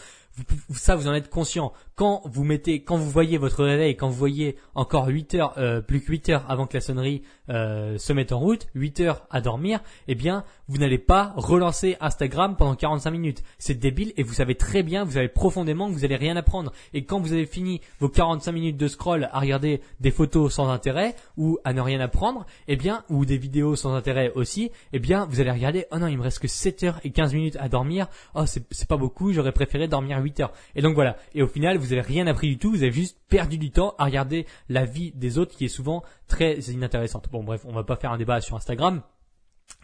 ça 0.73 0.97
vous 0.97 1.09
en 1.09 1.15
êtes 1.15 1.29
conscient. 1.29 1.73
Quand 1.97 2.23
vous 2.25 2.43
mettez, 2.43 2.83
quand 2.83 2.97
vous 2.97 3.09
voyez 3.09 3.39
votre 3.39 3.63
réveil, 3.63 3.97
quand 3.97 4.09
vous 4.09 4.17
voyez 4.17 4.57
encore 4.75 5.07
8 5.07 5.35
heures, 5.37 5.55
euh, 5.59 5.81
plus 5.81 6.01
que 6.01 6.11
8 6.11 6.29
heures 6.31 6.45
avant 6.49 6.67
que 6.67 6.75
la 6.75 6.81
sonnerie 6.81 7.23
euh, 7.51 7.99
se 7.99 8.13
mette 8.13 8.33
en 8.33 8.41
route, 8.41 8.67
8 8.75 8.99
heures 8.99 9.27
à 9.31 9.41
dormir, 9.41 9.79
eh 10.09 10.17
bien, 10.17 10.43
vous 10.67 10.79
n'allez 10.79 10.99
pas 10.99 11.33
relancer 11.37 11.97
Instagram 12.01 12.57
pendant 12.57 12.75
45 12.75 13.13
minutes. 13.13 13.45
C'est 13.59 13.75
débile 13.75 14.13
et 14.17 14.25
vous 14.25 14.33
savez 14.33 14.57
très 14.57 14.83
bien, 14.83 15.05
vous 15.05 15.13
savez 15.13 15.29
profondément 15.29 15.89
que 15.89 15.95
vous 15.95 16.05
allez 16.05 16.17
rien 16.17 16.35
apprendre. 16.35 16.73
Et 16.95 17.05
quand 17.05 17.21
vous 17.21 17.33
avez 17.33 17.47
fini 17.47 17.81
vos 18.01 18.09
45 18.09 18.51
minutes 18.51 18.77
de 18.77 18.89
scroll 18.89 19.29
à 19.31 19.39
regarder 19.39 19.81
des 20.01 20.11
photos 20.11 20.53
sans 20.53 20.71
intérêt 20.71 21.15
ou 21.37 21.59
à 21.63 21.73
ne 21.75 21.81
rien 21.81 22.01
apprendre, 22.01 22.45
eh 22.67 22.75
bien, 22.75 23.05
ou 23.09 23.25
des 23.25 23.39
vidéos 23.39 23.77
sans 23.77 23.95
intérêt 23.95 24.33
aussi, 24.35 24.73
eh 24.93 24.99
bien, 24.99 25.27
vous 25.27 25.41
allez 25.41 25.53
regarder, 25.53 25.87
oh 25.93 25.99
non, 25.99 26.09
il 26.09 26.19
me 26.19 26.23
reste 26.25 26.41
que 26.41 26.49
7 26.49 26.83
heures 26.83 27.01
et 27.05 27.13
15 27.13 27.35
minutes 27.35 27.57
à 27.61 27.69
dormir. 27.69 28.09
Oh, 28.35 28.47
c'est 28.47 28.89
pas 28.89 28.97
beaucoup, 28.97 29.33
j'aurais 29.33 29.53
préféré 29.53 29.87
dormir 29.87 30.19
8 30.21 30.41
heures. 30.41 30.53
Et 30.75 30.83
donc 30.83 30.95
voilà. 30.97 31.17
Et 31.37 31.43
au 31.43 31.47
final, 31.47 31.79
vous 31.85 31.93
avez 31.93 32.03
rien 32.03 32.27
appris 32.27 32.49
du 32.49 32.59
tout, 32.59 32.71
vous 32.71 32.83
avez 32.83 32.93
juste 32.93 33.19
perdu 33.29 33.59
du 33.59 33.71
temps 33.71 33.95
à 33.99 34.05
regarder 34.05 34.47
la 34.69 34.85
vie 34.85 35.13
des 35.13 35.39
autres 35.39 35.57
qui 35.57 35.65
est 35.65 35.69
souvent 35.69 36.03
très 36.27 36.59
inintéressante. 36.61 37.29
Bon 37.31 37.45
bref, 37.45 37.65
on 37.67 37.73
va 37.73 37.85
pas 37.85 37.97
faire 37.97 38.13
un 38.13 38.19
débat 38.19 38.41
sur 38.41 38.57
Instagram. 38.57 39.03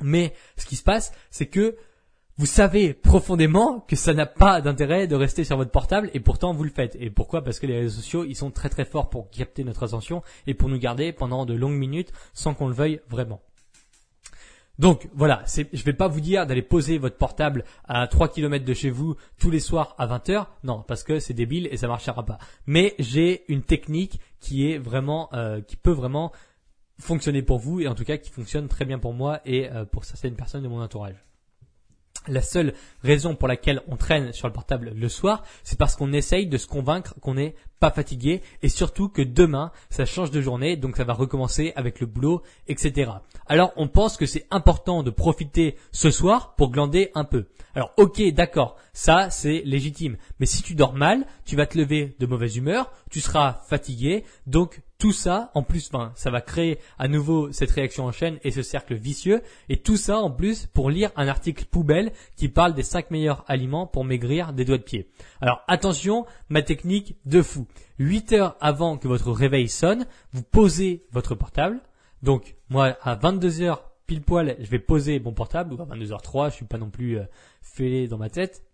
Mais 0.00 0.34
ce 0.56 0.66
qui 0.66 0.76
se 0.76 0.82
passe, 0.82 1.12
c'est 1.30 1.46
que 1.46 1.76
vous 2.36 2.46
savez 2.46 2.94
profondément 2.94 3.80
que 3.80 3.96
ça 3.96 4.14
n'a 4.14 4.24
pas 4.24 4.62
d'intérêt 4.62 5.06
de 5.06 5.14
rester 5.14 5.44
sur 5.44 5.58
votre 5.58 5.70
portable 5.70 6.10
et 6.14 6.20
pourtant 6.20 6.54
vous 6.54 6.64
le 6.64 6.70
faites. 6.70 6.96
Et 6.98 7.10
pourquoi? 7.10 7.44
Parce 7.44 7.58
que 7.58 7.66
les 7.66 7.80
réseaux 7.80 8.00
sociaux, 8.00 8.24
ils 8.24 8.34
sont 8.34 8.50
très 8.50 8.70
très 8.70 8.86
forts 8.86 9.10
pour 9.10 9.28
capter 9.28 9.62
notre 9.62 9.82
attention 9.82 10.22
et 10.46 10.54
pour 10.54 10.70
nous 10.70 10.78
garder 10.78 11.12
pendant 11.12 11.44
de 11.44 11.52
longues 11.52 11.76
minutes 11.76 12.12
sans 12.32 12.54
qu'on 12.54 12.68
le 12.68 12.74
veuille 12.74 13.00
vraiment. 13.08 13.42
Donc 14.80 15.10
voilà, 15.12 15.44
je 15.46 15.60
ne 15.60 15.82
vais 15.82 15.92
pas 15.92 16.08
vous 16.08 16.22
dire 16.22 16.46
d'aller 16.46 16.62
poser 16.62 16.96
votre 16.96 17.18
portable 17.18 17.64
à 17.86 18.06
3 18.06 18.28
km 18.28 18.64
de 18.64 18.72
chez 18.72 18.88
vous 18.88 19.14
tous 19.38 19.50
les 19.50 19.60
soirs 19.60 19.94
à 19.98 20.06
20h. 20.06 20.46
Non, 20.64 20.82
parce 20.88 21.04
que 21.04 21.18
c'est 21.18 21.34
débile 21.34 21.68
et 21.70 21.76
ça 21.76 21.86
marchera 21.86 22.24
pas. 22.24 22.38
Mais 22.66 22.94
j'ai 22.98 23.44
une 23.52 23.60
technique 23.60 24.20
qui 24.40 24.70
est 24.70 24.78
vraiment, 24.78 25.28
euh, 25.34 25.60
qui 25.60 25.76
peut 25.76 25.90
vraiment 25.90 26.32
fonctionner 26.98 27.42
pour 27.42 27.58
vous 27.58 27.80
et 27.80 27.88
en 27.88 27.94
tout 27.94 28.04
cas 28.04 28.16
qui 28.16 28.30
fonctionne 28.30 28.68
très 28.68 28.86
bien 28.86 28.98
pour 28.98 29.12
moi 29.12 29.42
et 29.44 29.70
euh, 29.70 29.84
pour 29.84 30.06
certaines 30.06 30.34
personnes 30.34 30.62
de 30.62 30.68
mon 30.68 30.80
entourage. 30.80 31.26
La 32.28 32.42
seule 32.42 32.74
raison 33.02 33.34
pour 33.34 33.48
laquelle 33.48 33.80
on 33.88 33.96
traîne 33.96 34.34
sur 34.34 34.46
le 34.46 34.52
portable 34.52 34.92
le 34.94 35.08
soir, 35.08 35.42
c'est 35.64 35.78
parce 35.78 35.96
qu'on 35.96 36.12
essaye 36.12 36.46
de 36.46 36.58
se 36.58 36.66
convaincre 36.66 37.14
qu'on 37.20 37.34
n'est 37.34 37.54
pas 37.80 37.90
fatigué 37.90 38.42
et 38.62 38.68
surtout 38.68 39.08
que 39.08 39.22
demain, 39.22 39.72
ça 39.88 40.04
change 40.04 40.30
de 40.30 40.42
journée, 40.42 40.76
donc 40.76 40.98
ça 40.98 41.04
va 41.04 41.14
recommencer 41.14 41.72
avec 41.76 41.98
le 41.98 42.06
boulot, 42.06 42.42
etc. 42.68 43.10
Alors 43.46 43.72
on 43.76 43.88
pense 43.88 44.18
que 44.18 44.26
c'est 44.26 44.46
important 44.50 45.02
de 45.02 45.10
profiter 45.10 45.76
ce 45.92 46.10
soir 46.10 46.54
pour 46.56 46.70
glander 46.70 47.10
un 47.14 47.24
peu. 47.24 47.46
Alors 47.74 47.94
ok, 47.96 48.20
d'accord, 48.34 48.76
ça 48.92 49.30
c'est 49.30 49.62
légitime. 49.64 50.18
Mais 50.40 50.46
si 50.46 50.62
tu 50.62 50.74
dors 50.74 50.92
mal, 50.92 51.26
tu 51.46 51.56
vas 51.56 51.64
te 51.64 51.78
lever 51.78 52.16
de 52.18 52.26
mauvaise 52.26 52.56
humeur, 52.56 52.92
tu 53.10 53.20
seras 53.20 53.62
fatigué, 53.66 54.24
donc 54.46 54.82
tout 55.00 55.12
ça, 55.12 55.50
en 55.54 55.62
plus, 55.62 55.90
ben, 55.90 56.12
ça 56.14 56.30
va 56.30 56.42
créer 56.42 56.78
à 56.98 57.08
nouveau 57.08 57.50
cette 57.52 57.70
réaction 57.70 58.04
en 58.04 58.12
chaîne 58.12 58.38
et 58.44 58.50
ce 58.50 58.62
cercle 58.62 58.94
vicieux. 58.94 59.42
Et 59.70 59.78
tout 59.78 59.96
ça, 59.96 60.18
en 60.18 60.30
plus, 60.30 60.66
pour 60.66 60.90
lire 60.90 61.10
un 61.16 61.26
article 61.26 61.64
poubelle 61.64 62.12
qui 62.36 62.50
parle 62.50 62.74
des 62.74 62.82
5 62.82 63.10
meilleurs 63.10 63.42
aliments 63.48 63.86
pour 63.86 64.04
maigrir 64.04 64.52
des 64.52 64.66
doigts 64.66 64.76
de 64.76 64.82
pied. 64.82 65.10
Alors 65.40 65.62
attention, 65.68 66.26
ma 66.50 66.60
technique 66.60 67.16
de 67.24 67.40
fou. 67.40 67.66
8 67.98 68.32
heures 68.34 68.56
avant 68.60 68.98
que 68.98 69.08
votre 69.08 69.32
réveil 69.32 69.70
sonne, 69.70 70.06
vous 70.32 70.42
posez 70.42 71.06
votre 71.12 71.34
portable. 71.34 71.80
Donc 72.22 72.56
moi, 72.68 72.98
à 73.02 73.14
22 73.14 73.62
heures 73.62 73.90
pile 74.06 74.22
poil, 74.22 74.56
je 74.58 74.68
vais 74.68 74.78
poser 74.78 75.18
mon 75.18 75.32
portable, 75.32 75.72
ou 75.72 75.80
à 75.80 75.86
22h03, 75.86 76.50
je 76.50 76.56
suis 76.56 76.64
pas 76.66 76.78
non 76.78 76.90
plus 76.90 77.18
euh, 77.18 77.24
fêlé 77.62 78.06
dans 78.06 78.18
ma 78.18 78.28
tête 78.28 78.64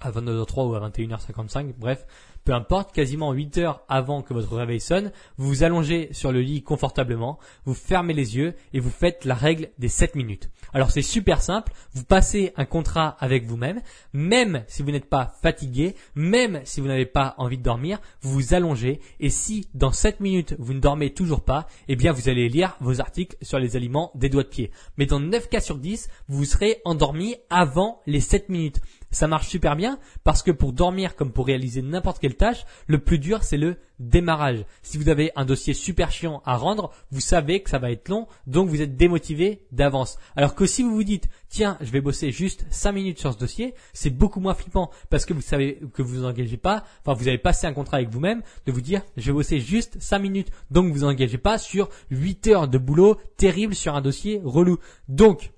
à 0.00 0.10
22h03 0.10 0.68
ou 0.68 0.74
à 0.74 0.88
21h55, 0.88 1.74
bref, 1.76 2.06
peu 2.48 2.54
importe, 2.54 2.92
quasiment 2.92 3.34
8 3.34 3.58
heures 3.58 3.82
avant 3.90 4.22
que 4.22 4.32
votre 4.32 4.56
réveil 4.56 4.80
sonne, 4.80 5.12
vous 5.36 5.48
vous 5.48 5.62
allongez 5.64 6.08
sur 6.12 6.32
le 6.32 6.40
lit 6.40 6.62
confortablement, 6.62 7.38
vous 7.66 7.74
fermez 7.74 8.14
les 8.14 8.38
yeux 8.38 8.54
et 8.72 8.80
vous 8.80 8.88
faites 8.88 9.26
la 9.26 9.34
règle 9.34 9.68
des 9.78 9.88
7 9.88 10.14
minutes. 10.14 10.48
Alors 10.72 10.90
c'est 10.90 11.02
super 11.02 11.42
simple, 11.42 11.74
vous 11.92 12.04
passez 12.04 12.54
un 12.56 12.64
contrat 12.64 13.18
avec 13.20 13.44
vous-même, 13.44 13.82
même 14.14 14.64
si 14.66 14.82
vous 14.82 14.90
n'êtes 14.90 15.10
pas 15.10 15.34
fatigué, 15.42 15.94
même 16.14 16.62
si 16.64 16.80
vous 16.80 16.86
n'avez 16.86 17.04
pas 17.04 17.34
envie 17.36 17.58
de 17.58 17.62
dormir, 17.62 18.00
vous 18.22 18.32
vous 18.32 18.54
allongez 18.54 19.00
et 19.20 19.28
si 19.28 19.68
dans 19.74 19.92
7 19.92 20.20
minutes 20.20 20.56
vous 20.58 20.72
ne 20.72 20.80
dormez 20.80 21.12
toujours 21.12 21.44
pas, 21.44 21.66
eh 21.88 21.96
bien 21.96 22.12
vous 22.12 22.30
allez 22.30 22.48
lire 22.48 22.78
vos 22.80 23.02
articles 23.02 23.36
sur 23.42 23.58
les 23.58 23.76
aliments 23.76 24.10
des 24.14 24.30
doigts 24.30 24.42
de 24.42 24.48
pied. 24.48 24.70
Mais 24.96 25.04
dans 25.04 25.20
9 25.20 25.50
cas 25.50 25.60
sur 25.60 25.76
10, 25.76 26.08
vous 26.28 26.46
serez 26.46 26.80
endormi 26.86 27.36
avant 27.50 28.00
les 28.06 28.20
7 28.20 28.48
minutes. 28.48 28.80
Ça 29.10 29.26
marche 29.26 29.48
super 29.48 29.74
bien 29.74 29.98
parce 30.22 30.42
que 30.42 30.50
pour 30.50 30.72
dormir 30.72 31.16
comme 31.16 31.32
pour 31.32 31.46
réaliser 31.46 31.80
n'importe 31.80 32.18
quelle 32.18 32.36
tâche, 32.38 32.64
le 32.86 32.98
plus 32.98 33.18
dur 33.18 33.42
c'est 33.42 33.58
le 33.58 33.76
démarrage. 33.98 34.64
Si 34.82 34.96
vous 34.96 35.08
avez 35.08 35.32
un 35.36 35.44
dossier 35.44 35.74
super 35.74 36.10
chiant 36.10 36.42
à 36.44 36.56
rendre, 36.56 36.92
vous 37.10 37.20
savez 37.20 37.62
que 37.62 37.70
ça 37.70 37.78
va 37.78 37.90
être 37.90 38.08
long, 38.08 38.26
donc 38.46 38.68
vous 38.68 38.80
êtes 38.80 38.96
démotivé 38.96 39.62
d'avance. 39.72 40.18
Alors 40.36 40.54
que 40.54 40.66
si 40.66 40.82
vous 40.82 40.94
vous 40.94 41.04
dites, 41.04 41.28
tiens, 41.48 41.76
je 41.80 41.90
vais 41.90 42.00
bosser 42.00 42.30
juste 42.30 42.66
5 42.70 42.92
minutes 42.92 43.18
sur 43.18 43.32
ce 43.32 43.38
dossier, 43.38 43.74
c'est 43.92 44.10
beaucoup 44.10 44.40
moins 44.40 44.54
flippant 44.54 44.90
parce 45.10 45.24
que 45.24 45.34
vous 45.34 45.40
savez 45.40 45.80
que 45.92 46.02
vous 46.02 46.20
vous 46.20 46.24
engagez 46.24 46.56
pas, 46.56 46.84
enfin 47.04 47.14
vous 47.14 47.28
avez 47.28 47.38
passé 47.38 47.66
un 47.66 47.72
contrat 47.72 47.98
avec 47.98 48.10
vous-même 48.10 48.42
de 48.66 48.72
vous 48.72 48.80
dire, 48.80 49.02
je 49.16 49.26
vais 49.26 49.32
bosser 49.32 49.60
juste 49.60 50.00
5 50.00 50.18
minutes, 50.18 50.50
donc 50.70 50.86
vous 50.86 50.94
vous 50.94 51.04
engagez 51.04 51.38
pas 51.38 51.58
sur 51.58 51.88
8 52.10 52.46
heures 52.48 52.68
de 52.68 52.78
boulot 52.78 53.16
terrible 53.36 53.74
sur 53.74 53.94
un 53.94 54.00
dossier 54.00 54.40
relou. 54.44 54.78
Donc, 55.08 55.52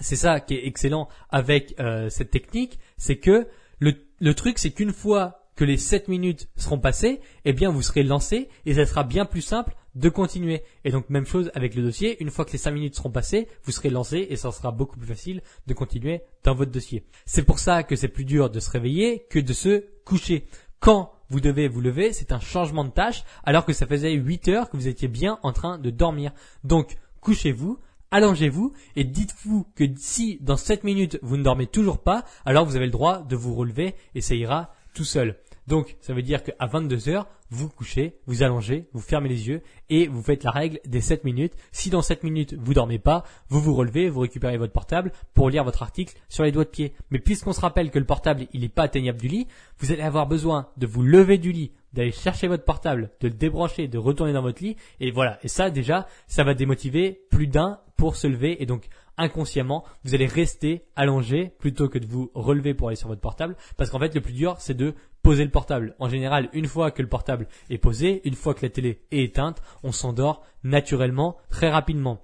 c'est 0.00 0.16
ça 0.16 0.40
qui 0.40 0.54
est 0.54 0.66
excellent 0.66 1.08
avec 1.30 1.74
euh, 1.80 2.10
cette 2.10 2.30
technique, 2.30 2.78
c'est 2.98 3.16
que 3.16 3.48
le, 3.78 3.94
le 4.20 4.34
truc 4.34 4.58
c'est 4.58 4.70
qu'une 4.70 4.92
fois 4.92 5.45
que 5.56 5.64
les 5.64 5.78
7 5.78 6.08
minutes 6.08 6.48
seront 6.56 6.78
passées, 6.78 7.20
eh 7.44 7.52
bien 7.52 7.70
vous 7.70 7.82
serez 7.82 8.02
lancé 8.02 8.48
et 8.66 8.74
ça 8.74 8.86
sera 8.86 9.02
bien 9.02 9.24
plus 9.24 9.40
simple 9.40 9.74
de 9.94 10.10
continuer. 10.10 10.62
Et 10.84 10.92
donc 10.92 11.08
même 11.08 11.26
chose 11.26 11.50
avec 11.54 11.74
le 11.74 11.82
dossier, 11.82 12.22
une 12.22 12.30
fois 12.30 12.44
que 12.44 12.52
les 12.52 12.58
5 12.58 12.70
minutes 12.70 12.94
seront 12.94 13.10
passées, 13.10 13.48
vous 13.64 13.72
serez 13.72 13.90
lancé 13.90 14.26
et 14.28 14.36
ça 14.36 14.52
sera 14.52 14.70
beaucoup 14.70 14.98
plus 14.98 15.08
facile 15.08 15.42
de 15.66 15.74
continuer 15.74 16.20
dans 16.44 16.54
votre 16.54 16.70
dossier. 16.70 17.04
C'est 17.24 17.42
pour 17.42 17.58
ça 17.58 17.82
que 17.82 17.96
c'est 17.96 18.08
plus 18.08 18.26
dur 18.26 18.50
de 18.50 18.60
se 18.60 18.70
réveiller 18.70 19.26
que 19.30 19.38
de 19.38 19.52
se 19.54 19.86
coucher. 20.04 20.46
Quand 20.78 21.12
vous 21.30 21.40
devez 21.40 21.66
vous 21.68 21.80
lever, 21.80 22.12
c'est 22.12 22.32
un 22.32 22.40
changement 22.40 22.84
de 22.84 22.90
tâche 22.90 23.24
alors 23.42 23.64
que 23.64 23.72
ça 23.72 23.86
faisait 23.86 24.12
8 24.12 24.48
heures 24.48 24.70
que 24.70 24.76
vous 24.76 24.88
étiez 24.88 25.08
bien 25.08 25.38
en 25.42 25.52
train 25.52 25.78
de 25.78 25.88
dormir. 25.88 26.32
Donc 26.62 26.96
couchez-vous, 27.22 27.78
allongez-vous 28.10 28.74
et 28.94 29.04
dites-vous 29.04 29.66
que 29.74 29.84
si 29.96 30.38
dans 30.42 30.58
7 30.58 30.84
minutes 30.84 31.18
vous 31.22 31.38
ne 31.38 31.42
dormez 31.42 31.66
toujours 31.66 32.02
pas, 32.02 32.24
alors 32.44 32.66
vous 32.66 32.76
avez 32.76 32.84
le 32.84 32.92
droit 32.92 33.22
de 33.22 33.36
vous 33.36 33.54
relever 33.54 33.94
et 34.14 34.20
ça 34.20 34.34
ira 34.34 34.74
tout 34.92 35.04
seul. 35.04 35.36
Donc 35.66 35.96
ça 36.00 36.14
veut 36.14 36.22
dire 36.22 36.42
qu'à 36.42 36.66
22 36.66 37.08
heures, 37.08 37.26
vous 37.50 37.68
couchez, 37.68 38.16
vous 38.26 38.42
allongez, 38.42 38.88
vous 38.92 39.00
fermez 39.00 39.28
les 39.28 39.48
yeux 39.48 39.62
et 39.88 40.06
vous 40.06 40.22
faites 40.22 40.44
la 40.44 40.50
règle 40.50 40.80
des 40.84 41.00
7 41.00 41.24
minutes. 41.24 41.54
Si 41.72 41.90
dans 41.90 42.02
7 42.02 42.22
minutes 42.22 42.54
vous 42.54 42.74
dormez 42.74 42.98
pas, 42.98 43.24
vous 43.48 43.60
vous 43.60 43.74
relevez, 43.74 44.08
vous 44.08 44.20
récupérez 44.20 44.58
votre 44.58 44.72
portable 44.72 45.12
pour 45.34 45.50
lire 45.50 45.64
votre 45.64 45.82
article 45.82 46.14
sur 46.28 46.44
les 46.44 46.52
doigts 46.52 46.64
de 46.64 46.70
pied. 46.70 46.92
Mais 47.10 47.18
puisqu'on 47.18 47.52
se 47.52 47.60
rappelle 47.60 47.90
que 47.90 47.98
le 47.98 48.04
portable 48.04 48.46
il 48.52 48.60
n'est 48.60 48.68
pas 48.68 48.84
atteignable 48.84 49.18
du 49.18 49.28
lit, 49.28 49.46
vous 49.78 49.92
allez 49.92 50.02
avoir 50.02 50.26
besoin 50.26 50.68
de 50.76 50.86
vous 50.86 51.02
lever 51.02 51.38
du 51.38 51.52
lit, 51.52 51.72
d'aller 51.92 52.12
chercher 52.12 52.48
votre 52.48 52.64
portable, 52.64 53.10
de 53.20 53.28
le 53.28 53.34
débrancher, 53.34 53.88
de 53.88 53.98
retourner 53.98 54.32
dans 54.32 54.42
votre 54.42 54.62
lit 54.62 54.76
et 55.00 55.10
voilà. 55.10 55.38
Et 55.42 55.48
ça 55.48 55.70
déjà, 55.70 56.06
ça 56.28 56.44
va 56.44 56.54
démotiver 56.54 57.20
plus 57.30 57.46
d'un 57.46 57.80
pour 57.96 58.16
se 58.16 58.26
lever 58.26 58.62
et 58.62 58.66
donc 58.66 58.88
inconsciemment, 59.18 59.84
vous 60.04 60.14
allez 60.14 60.26
rester 60.26 60.84
allongé 60.94 61.52
plutôt 61.58 61.88
que 61.88 61.98
de 61.98 62.06
vous 62.06 62.30
relever 62.34 62.74
pour 62.74 62.88
aller 62.88 62.96
sur 62.96 63.08
votre 63.08 63.20
portable 63.20 63.56
parce 63.76 63.90
qu'en 63.90 63.98
fait 63.98 64.14
le 64.14 64.20
plus 64.20 64.32
dur 64.32 64.56
c'est 64.58 64.74
de 64.74 64.94
poser 65.22 65.44
le 65.44 65.50
portable. 65.50 65.96
En 65.98 66.08
général, 66.08 66.48
une 66.52 66.66
fois 66.66 66.90
que 66.92 67.02
le 67.02 67.08
portable 67.08 67.48
est 67.68 67.78
posé, 67.78 68.20
une 68.24 68.34
fois 68.34 68.54
que 68.54 68.64
la 68.64 68.70
télé 68.70 69.02
est 69.10 69.24
éteinte, 69.24 69.60
on 69.82 69.90
s'endort 69.90 70.44
naturellement 70.62 71.36
très 71.50 71.68
rapidement. 71.68 72.22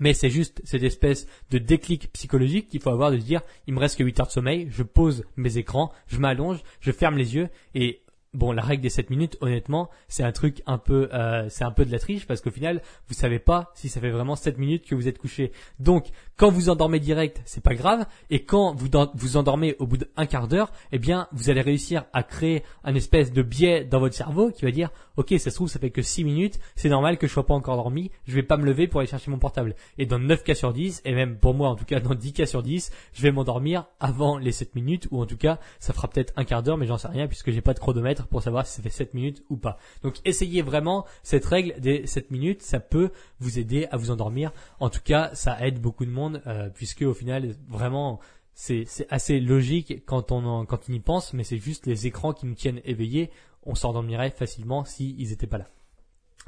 Mais 0.00 0.12
c'est 0.12 0.30
juste 0.30 0.60
cette 0.64 0.82
espèce 0.82 1.26
de 1.50 1.58
déclic 1.58 2.12
psychologique 2.12 2.68
qu'il 2.68 2.80
faut 2.80 2.90
avoir 2.90 3.10
de 3.10 3.18
se 3.18 3.24
dire, 3.24 3.40
il 3.66 3.74
me 3.74 3.80
reste 3.80 3.96
que 3.96 4.04
8 4.04 4.20
heures 4.20 4.26
de 4.26 4.32
sommeil, 4.32 4.68
je 4.70 4.82
pose 4.82 5.24
mes 5.36 5.56
écrans, 5.56 5.92
je 6.06 6.18
m'allonge, 6.18 6.62
je 6.80 6.92
ferme 6.92 7.16
les 7.16 7.34
yeux 7.34 7.48
et 7.74 8.02
bon, 8.36 8.52
la 8.52 8.62
règle 8.62 8.82
des 8.82 8.90
7 8.90 9.10
minutes, 9.10 9.36
honnêtement, 9.40 9.90
c'est 10.08 10.22
un 10.22 10.32
truc 10.32 10.62
un 10.66 10.78
peu, 10.78 11.08
euh, 11.12 11.46
c'est 11.48 11.64
un 11.64 11.70
peu 11.70 11.84
de 11.84 11.90
la 11.90 11.98
triche 11.98 12.26
parce 12.26 12.40
qu'au 12.40 12.50
final, 12.50 12.82
vous 13.08 13.14
savez 13.14 13.38
pas 13.38 13.72
si 13.74 13.88
ça 13.88 14.00
fait 14.00 14.10
vraiment 14.10 14.36
7 14.36 14.58
minutes 14.58 14.86
que 14.86 14.94
vous 14.94 15.08
êtes 15.08 15.18
couché. 15.18 15.52
Donc, 15.80 16.08
quand 16.36 16.50
vous 16.50 16.68
endormez 16.68 17.00
direct, 17.00 17.40
c'est 17.46 17.62
pas 17.62 17.74
grave. 17.74 18.06
Et 18.30 18.44
quand 18.44 18.74
vous 18.74 18.88
vous 19.14 19.36
endormez 19.36 19.74
au 19.78 19.86
bout 19.86 19.96
d'un 19.96 20.26
quart 20.26 20.48
d'heure, 20.48 20.70
eh 20.92 20.98
bien, 20.98 21.28
vous 21.32 21.50
allez 21.50 21.62
réussir 21.62 22.04
à 22.12 22.22
créer 22.22 22.62
un 22.84 22.94
espèce 22.94 23.32
de 23.32 23.42
biais 23.42 23.84
dans 23.84 24.00
votre 24.00 24.14
cerveau 24.14 24.50
qui 24.50 24.64
va 24.64 24.70
dire, 24.70 24.90
ok, 25.16 25.34
ça 25.38 25.50
se 25.50 25.54
trouve, 25.54 25.68
ça 25.68 25.78
fait 25.78 25.90
que 25.90 26.02
6 26.02 26.24
minutes, 26.24 26.60
c'est 26.74 26.90
normal 26.90 27.16
que 27.18 27.26
je 27.26 27.32
sois 27.32 27.46
pas 27.46 27.54
encore 27.54 27.76
dormi, 27.76 28.10
je 28.26 28.34
vais 28.34 28.42
pas 28.42 28.58
me 28.58 28.66
lever 28.66 28.86
pour 28.86 29.00
aller 29.00 29.08
chercher 29.08 29.30
mon 29.30 29.38
portable. 29.38 29.74
Et 29.98 30.04
dans 30.04 30.18
9 30.18 30.44
cas 30.44 30.54
sur 30.54 30.72
10, 30.72 31.02
et 31.04 31.14
même 31.14 31.38
pour 31.38 31.54
moi, 31.54 31.70
en 31.70 31.74
tout 31.74 31.86
cas, 31.86 32.00
dans 32.00 32.14
10 32.14 32.32
cas 32.34 32.46
sur 32.46 32.62
10, 32.62 32.92
je 33.14 33.22
vais 33.22 33.32
m'endormir 33.32 33.86
avant 33.98 34.36
les 34.36 34.52
7 34.52 34.74
minutes, 34.74 35.08
ou 35.10 35.20
en 35.22 35.26
tout 35.26 35.38
cas, 35.38 35.58
ça 35.80 35.92
fera 35.92 36.08
peut-être 36.08 36.32
un 36.36 36.44
quart 36.44 36.62
d'heure, 36.62 36.76
mais 36.76 36.86
j'en 36.86 36.98
sais 36.98 37.08
rien 37.08 37.26
puisque 37.28 37.50
j'ai 37.50 37.62
pas 37.62 37.72
de 37.72 37.78
chronomètre 37.78 38.25
pour 38.26 38.42
savoir 38.42 38.66
si 38.66 38.74
ça 38.76 38.82
fait 38.82 38.90
7 38.90 39.14
minutes 39.14 39.42
ou 39.48 39.56
pas. 39.56 39.78
Donc 40.02 40.16
essayez 40.24 40.62
vraiment 40.62 41.06
cette 41.22 41.44
règle 41.44 41.80
des 41.80 42.06
7 42.06 42.30
minutes, 42.30 42.62
ça 42.62 42.80
peut 42.80 43.10
vous 43.40 43.58
aider 43.58 43.86
à 43.90 43.96
vous 43.96 44.10
endormir. 44.10 44.52
En 44.80 44.90
tout 44.90 45.00
cas, 45.02 45.30
ça 45.34 45.58
aide 45.66 45.80
beaucoup 45.80 46.04
de 46.04 46.10
monde 46.10 46.42
euh, 46.46 46.68
puisque 46.70 47.02
au 47.02 47.14
final 47.14 47.54
vraiment 47.68 48.20
c'est 48.54 48.86
assez 49.10 49.38
logique 49.38 50.04
quand 50.06 50.32
on 50.32 50.64
quand 50.64 50.88
y 50.88 50.98
pense, 51.00 51.34
mais 51.34 51.44
c'est 51.44 51.58
juste 51.58 51.86
les 51.86 52.06
écrans 52.06 52.32
qui 52.32 52.46
nous 52.46 52.54
tiennent 52.54 52.80
éveillés. 52.84 53.30
On 53.64 53.74
s'endormirait 53.74 54.30
facilement 54.30 54.84
s'ils 54.84 55.20
ils 55.20 55.28
n'étaient 55.28 55.46
pas 55.46 55.58
là. 55.58 55.66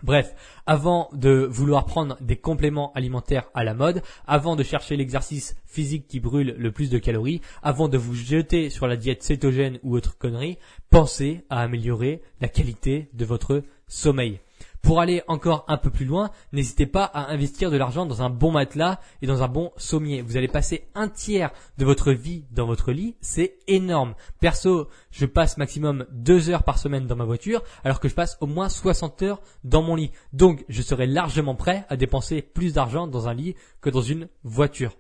Bref, 0.04 0.34
avant 0.64 1.08
de 1.12 1.48
vouloir 1.50 1.84
prendre 1.84 2.16
des 2.20 2.36
compléments 2.36 2.92
alimentaires 2.94 3.50
à 3.52 3.64
la 3.64 3.74
mode, 3.74 4.02
avant 4.28 4.54
de 4.54 4.62
chercher 4.62 4.96
l'exercice 4.96 5.56
physique 5.66 6.06
qui 6.06 6.20
brûle 6.20 6.54
le 6.56 6.70
plus 6.70 6.88
de 6.88 6.98
calories, 6.98 7.40
avant 7.64 7.88
de 7.88 7.98
vous 7.98 8.14
jeter 8.14 8.70
sur 8.70 8.86
la 8.86 8.96
diète 8.96 9.24
cétogène 9.24 9.80
ou 9.82 9.96
autre 9.96 10.16
connerie, 10.16 10.58
pensez 10.88 11.44
à 11.50 11.62
améliorer 11.62 12.22
la 12.40 12.48
qualité 12.48 13.08
de 13.12 13.24
votre 13.24 13.64
sommeil. 13.88 14.38
Pour 14.82 15.00
aller 15.00 15.22
encore 15.28 15.64
un 15.68 15.76
peu 15.76 15.90
plus 15.90 16.04
loin, 16.04 16.30
n'hésitez 16.52 16.86
pas 16.86 17.04
à 17.04 17.30
investir 17.30 17.70
de 17.70 17.76
l'argent 17.76 18.06
dans 18.06 18.22
un 18.22 18.30
bon 18.30 18.52
matelas 18.52 19.00
et 19.22 19.26
dans 19.26 19.42
un 19.42 19.48
bon 19.48 19.72
sommier. 19.76 20.22
Vous 20.22 20.36
allez 20.36 20.48
passer 20.48 20.88
un 20.94 21.08
tiers 21.08 21.50
de 21.78 21.84
votre 21.84 22.12
vie 22.12 22.44
dans 22.50 22.66
votre 22.66 22.92
lit, 22.92 23.16
c'est 23.20 23.58
énorme. 23.66 24.14
Perso, 24.40 24.88
je 25.10 25.26
passe 25.26 25.58
maximum 25.58 26.06
deux 26.10 26.48
heures 26.50 26.62
par 26.62 26.78
semaine 26.78 27.06
dans 27.06 27.16
ma 27.16 27.24
voiture, 27.24 27.62
alors 27.84 28.00
que 28.00 28.08
je 28.08 28.14
passe 28.14 28.38
au 28.40 28.46
moins 28.46 28.68
60 28.68 29.22
heures 29.22 29.40
dans 29.64 29.82
mon 29.82 29.96
lit. 29.96 30.12
Donc, 30.32 30.64
je 30.68 30.82
serai 30.82 31.06
largement 31.06 31.54
prêt 31.54 31.84
à 31.88 31.96
dépenser 31.96 32.42
plus 32.42 32.74
d'argent 32.74 33.06
dans 33.06 33.28
un 33.28 33.34
lit 33.34 33.56
que 33.80 33.90
dans 33.90 34.02
une 34.02 34.28
voiture. 34.44 34.92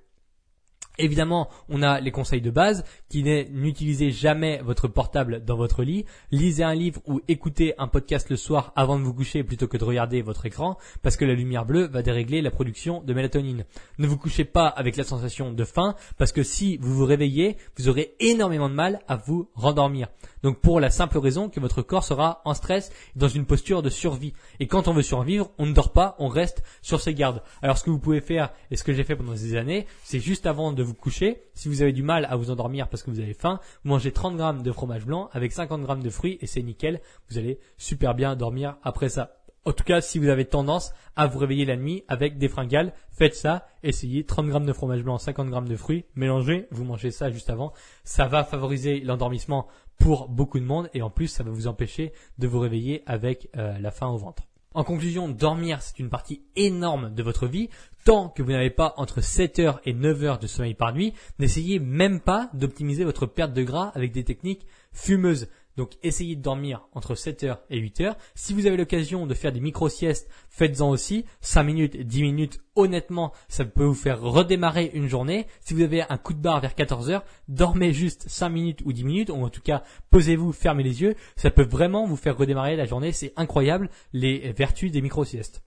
Évidemment, 0.98 1.48
on 1.68 1.82
a 1.82 2.00
les 2.00 2.10
conseils 2.10 2.40
de 2.40 2.50
base 2.50 2.84
qui 3.08 3.22
n'utilisez 3.22 4.10
jamais 4.10 4.60
votre 4.64 4.88
portable 4.88 5.44
dans 5.44 5.56
votre 5.56 5.84
lit, 5.84 6.04
lisez 6.32 6.64
un 6.64 6.74
livre 6.74 7.00
ou 7.06 7.20
écoutez 7.28 7.74
un 7.78 7.86
podcast 7.86 8.28
le 8.30 8.36
soir 8.36 8.72
avant 8.74 8.98
de 8.98 9.04
vous 9.04 9.14
coucher 9.14 9.44
plutôt 9.44 9.68
que 9.68 9.76
de 9.76 9.84
regarder 9.84 10.22
votre 10.22 10.44
écran 10.46 10.76
parce 11.02 11.16
que 11.16 11.24
la 11.24 11.34
lumière 11.34 11.64
bleue 11.64 11.86
va 11.86 12.02
dérégler 12.02 12.42
la 12.42 12.50
production 12.50 13.00
de 13.02 13.14
mélatonine. 13.14 13.64
Ne 13.98 14.08
vous 14.08 14.18
couchez 14.18 14.44
pas 14.44 14.66
avec 14.66 14.96
la 14.96 15.04
sensation 15.04 15.52
de 15.52 15.64
faim 15.64 15.94
parce 16.16 16.32
que 16.32 16.42
si 16.42 16.78
vous 16.78 16.94
vous 16.94 17.04
réveillez, 17.04 17.56
vous 17.76 17.88
aurez 17.88 18.16
énormément 18.18 18.68
de 18.68 18.74
mal 18.74 19.00
à 19.06 19.16
vous 19.16 19.48
rendormir. 19.54 20.08
Donc 20.42 20.60
pour 20.60 20.80
la 20.80 20.90
simple 20.90 21.18
raison 21.18 21.48
que 21.48 21.60
votre 21.60 21.82
corps 21.82 22.04
sera 22.04 22.42
en 22.44 22.54
stress 22.54 22.90
dans 23.14 23.28
une 23.28 23.46
posture 23.46 23.82
de 23.82 23.90
survie. 23.90 24.34
Et 24.58 24.66
quand 24.66 24.88
on 24.88 24.92
veut 24.92 25.02
survivre, 25.02 25.50
on 25.58 25.66
ne 25.66 25.72
dort 25.72 25.92
pas, 25.92 26.16
on 26.18 26.28
reste 26.28 26.62
sur 26.82 27.00
ses 27.00 27.14
gardes. 27.14 27.42
Alors 27.62 27.78
ce 27.78 27.84
que 27.84 27.90
vous 27.90 27.98
pouvez 27.98 28.20
faire 28.20 28.50
et 28.72 28.76
ce 28.76 28.82
que 28.82 28.92
j'ai 28.92 29.04
fait 29.04 29.16
pendant 29.16 29.36
ces 29.36 29.56
années, 29.56 29.86
c'est 30.02 30.20
juste 30.20 30.46
avant 30.46 30.72
de 30.72 30.87
vous 30.88 30.94
coucher. 30.94 31.42
Si 31.54 31.68
vous 31.68 31.82
avez 31.82 31.92
du 31.92 32.02
mal 32.02 32.26
à 32.30 32.36
vous 32.36 32.50
endormir 32.50 32.88
parce 32.88 33.02
que 33.02 33.10
vous 33.10 33.20
avez 33.20 33.34
faim, 33.34 33.60
mangez 33.84 34.12
30 34.12 34.36
grammes 34.36 34.62
de 34.62 34.72
fromage 34.72 35.04
blanc 35.04 35.28
avec 35.32 35.52
50 35.52 35.82
grammes 35.82 36.02
de 36.02 36.10
fruits 36.10 36.38
et 36.40 36.46
c'est 36.46 36.62
nickel. 36.62 37.00
Vous 37.30 37.38
allez 37.38 37.58
super 37.76 38.14
bien 38.14 38.34
dormir 38.34 38.76
après 38.82 39.08
ça. 39.08 39.34
En 39.64 39.72
tout 39.72 39.84
cas, 39.84 40.00
si 40.00 40.18
vous 40.18 40.28
avez 40.28 40.46
tendance 40.46 40.94
à 41.14 41.26
vous 41.26 41.38
réveiller 41.38 41.66
la 41.66 41.76
nuit 41.76 42.04
avec 42.08 42.38
des 42.38 42.48
fringales, 42.48 42.94
faites 43.10 43.34
ça. 43.34 43.66
Essayez 43.82 44.24
30 44.24 44.46
grammes 44.46 44.66
de 44.66 44.72
fromage 44.72 45.02
blanc, 45.02 45.18
50 45.18 45.50
grammes 45.50 45.68
de 45.68 45.76
fruits, 45.76 46.06
mélangez, 46.14 46.68
vous 46.70 46.84
mangez 46.84 47.10
ça 47.10 47.30
juste 47.30 47.50
avant. 47.50 47.74
Ça 48.02 48.26
va 48.26 48.44
favoriser 48.44 49.00
l'endormissement 49.00 49.66
pour 49.98 50.28
beaucoup 50.28 50.58
de 50.58 50.64
monde 50.64 50.88
et 50.94 51.02
en 51.02 51.10
plus, 51.10 51.28
ça 51.28 51.42
va 51.42 51.50
vous 51.50 51.66
empêcher 51.66 52.12
de 52.38 52.46
vous 52.46 52.60
réveiller 52.60 53.02
avec 53.06 53.50
euh, 53.56 53.78
la 53.78 53.90
faim 53.90 54.08
au 54.08 54.16
ventre. 54.16 54.44
En 54.78 54.84
conclusion, 54.84 55.28
dormir, 55.28 55.82
c'est 55.82 55.98
une 55.98 56.08
partie 56.08 56.40
énorme 56.54 57.12
de 57.12 57.24
votre 57.24 57.48
vie. 57.48 57.68
Tant 58.04 58.28
que 58.28 58.44
vous 58.44 58.52
n'avez 58.52 58.70
pas 58.70 58.94
entre 58.96 59.20
7 59.20 59.58
heures 59.58 59.80
et 59.84 59.92
9 59.92 60.22
heures 60.22 60.38
de 60.38 60.46
sommeil 60.46 60.74
par 60.74 60.94
nuit, 60.94 61.14
n'essayez 61.40 61.80
même 61.80 62.20
pas 62.20 62.48
d'optimiser 62.54 63.02
votre 63.02 63.26
perte 63.26 63.52
de 63.52 63.64
gras 63.64 63.90
avec 63.96 64.12
des 64.12 64.22
techniques 64.22 64.68
fumeuses. 64.92 65.48
Donc 65.78 65.92
essayez 66.02 66.34
de 66.34 66.42
dormir 66.42 66.88
entre 66.92 67.14
7h 67.14 67.58
et 67.70 67.80
8h. 67.80 68.16
Si 68.34 68.52
vous 68.52 68.66
avez 68.66 68.76
l'occasion 68.76 69.28
de 69.28 69.34
faire 69.34 69.52
des 69.52 69.60
micro-siestes, 69.60 70.28
faites-en 70.48 70.90
aussi. 70.90 71.24
5 71.40 71.62
minutes, 71.62 71.96
10 71.96 72.22
minutes, 72.22 72.60
honnêtement, 72.74 73.32
ça 73.46 73.64
peut 73.64 73.84
vous 73.84 73.94
faire 73.94 74.20
redémarrer 74.20 74.90
une 74.92 75.06
journée. 75.06 75.46
Si 75.60 75.74
vous 75.74 75.82
avez 75.82 76.02
un 76.02 76.18
coup 76.18 76.34
de 76.34 76.40
barre 76.40 76.60
vers 76.60 76.74
14h, 76.74 77.22
dormez 77.46 77.92
juste 77.92 78.28
5 78.28 78.48
minutes 78.48 78.80
ou 78.84 78.92
10 78.92 79.04
minutes, 79.04 79.30
ou 79.30 79.36
en 79.36 79.50
tout 79.50 79.62
cas, 79.62 79.84
posez-vous, 80.10 80.50
fermez 80.50 80.82
les 80.82 81.00
yeux. 81.00 81.14
Ça 81.36 81.52
peut 81.52 81.62
vraiment 81.62 82.06
vous 82.06 82.16
faire 82.16 82.36
redémarrer 82.36 82.74
la 82.74 82.84
journée. 82.84 83.12
C'est 83.12 83.32
incroyable 83.36 83.88
les 84.12 84.50
vertus 84.50 84.90
des 84.90 85.00
micro-siestes 85.00 85.62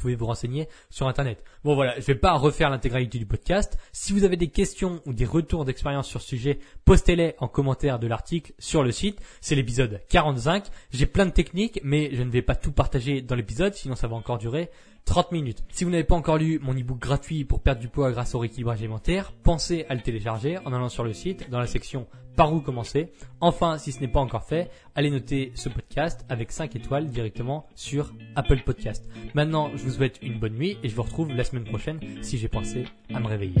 pouvez 0.00 0.14
vous 0.14 0.26
renseigner 0.26 0.68
sur 0.88 1.06
internet. 1.06 1.44
Bon 1.64 1.74
voilà, 1.74 1.98
je 1.98 2.06
vais 2.06 2.14
pas 2.14 2.32
refaire 2.32 2.70
l'intégralité 2.70 3.18
du 3.18 3.26
podcast. 3.26 3.78
Si 3.92 4.12
vous 4.12 4.24
avez 4.24 4.36
des 4.36 4.48
questions 4.48 5.00
ou 5.06 5.12
des 5.12 5.24
retours 5.24 5.64
d'expérience 5.64 6.08
sur 6.08 6.20
ce 6.20 6.28
sujet, 6.28 6.58
postez-les 6.84 7.34
en 7.38 7.48
commentaire 7.48 7.98
de 7.98 8.06
l'article 8.06 8.52
sur 8.58 8.82
le 8.82 8.92
site. 8.92 9.20
C'est 9.40 9.54
l'épisode 9.54 10.00
45. 10.08 10.64
J'ai 10.90 11.06
plein 11.06 11.26
de 11.26 11.30
techniques, 11.30 11.80
mais 11.84 12.10
je 12.12 12.22
ne 12.22 12.30
vais 12.30 12.42
pas 12.42 12.56
tout 12.56 12.72
partager 12.72 13.20
dans 13.22 13.36
l'épisode, 13.36 13.74
sinon 13.74 13.94
ça 13.94 14.08
va 14.08 14.16
encore 14.16 14.38
durer 14.38 14.70
30 15.04 15.32
minutes. 15.32 15.64
Si 15.70 15.84
vous 15.84 15.90
n'avez 15.90 16.04
pas 16.04 16.14
encore 16.14 16.38
lu 16.38 16.58
mon 16.62 16.76
ebook 16.76 16.98
gratuit 16.98 17.44
pour 17.44 17.60
perdre 17.60 17.80
du 17.80 17.88
poids 17.88 18.12
grâce 18.12 18.34
au 18.34 18.38
rééquilibrage 18.38 18.78
alimentaire, 18.78 19.32
pensez 19.42 19.86
à 19.88 19.94
le 19.94 20.00
télécharger 20.00 20.58
en 20.64 20.72
allant 20.72 20.88
sur 20.88 21.04
le 21.04 21.12
site 21.12 21.50
dans 21.50 21.58
la 21.58 21.66
section 21.66 22.06
par 22.36 22.52
où 22.52 22.60
commencer. 22.60 23.12
Enfin, 23.40 23.76
si 23.76 23.92
ce 23.92 24.00
n'est 24.00 24.08
pas 24.08 24.20
encore 24.20 24.44
fait, 24.44 24.70
allez 24.94 25.10
noter 25.10 25.52
ce 25.54 25.68
podcast 25.68 26.24
avec 26.28 26.52
5 26.52 26.74
étoiles 26.76 27.08
directement 27.08 27.66
sur 27.74 28.14
Apple 28.36 28.62
Podcast. 28.64 29.10
Maintenant, 29.34 29.70
je 29.74 29.84
vous 29.90 29.96
souhaite 29.96 30.20
une 30.22 30.38
bonne 30.38 30.54
nuit 30.54 30.78
et 30.84 30.88
je 30.88 30.94
vous 30.94 31.02
retrouve 31.02 31.32
la 31.32 31.42
semaine 31.42 31.64
prochaine 31.64 31.98
si 32.22 32.38
j'ai 32.38 32.48
pensé 32.48 32.84
à 33.12 33.18
me 33.18 33.26
réveiller. 33.26 33.54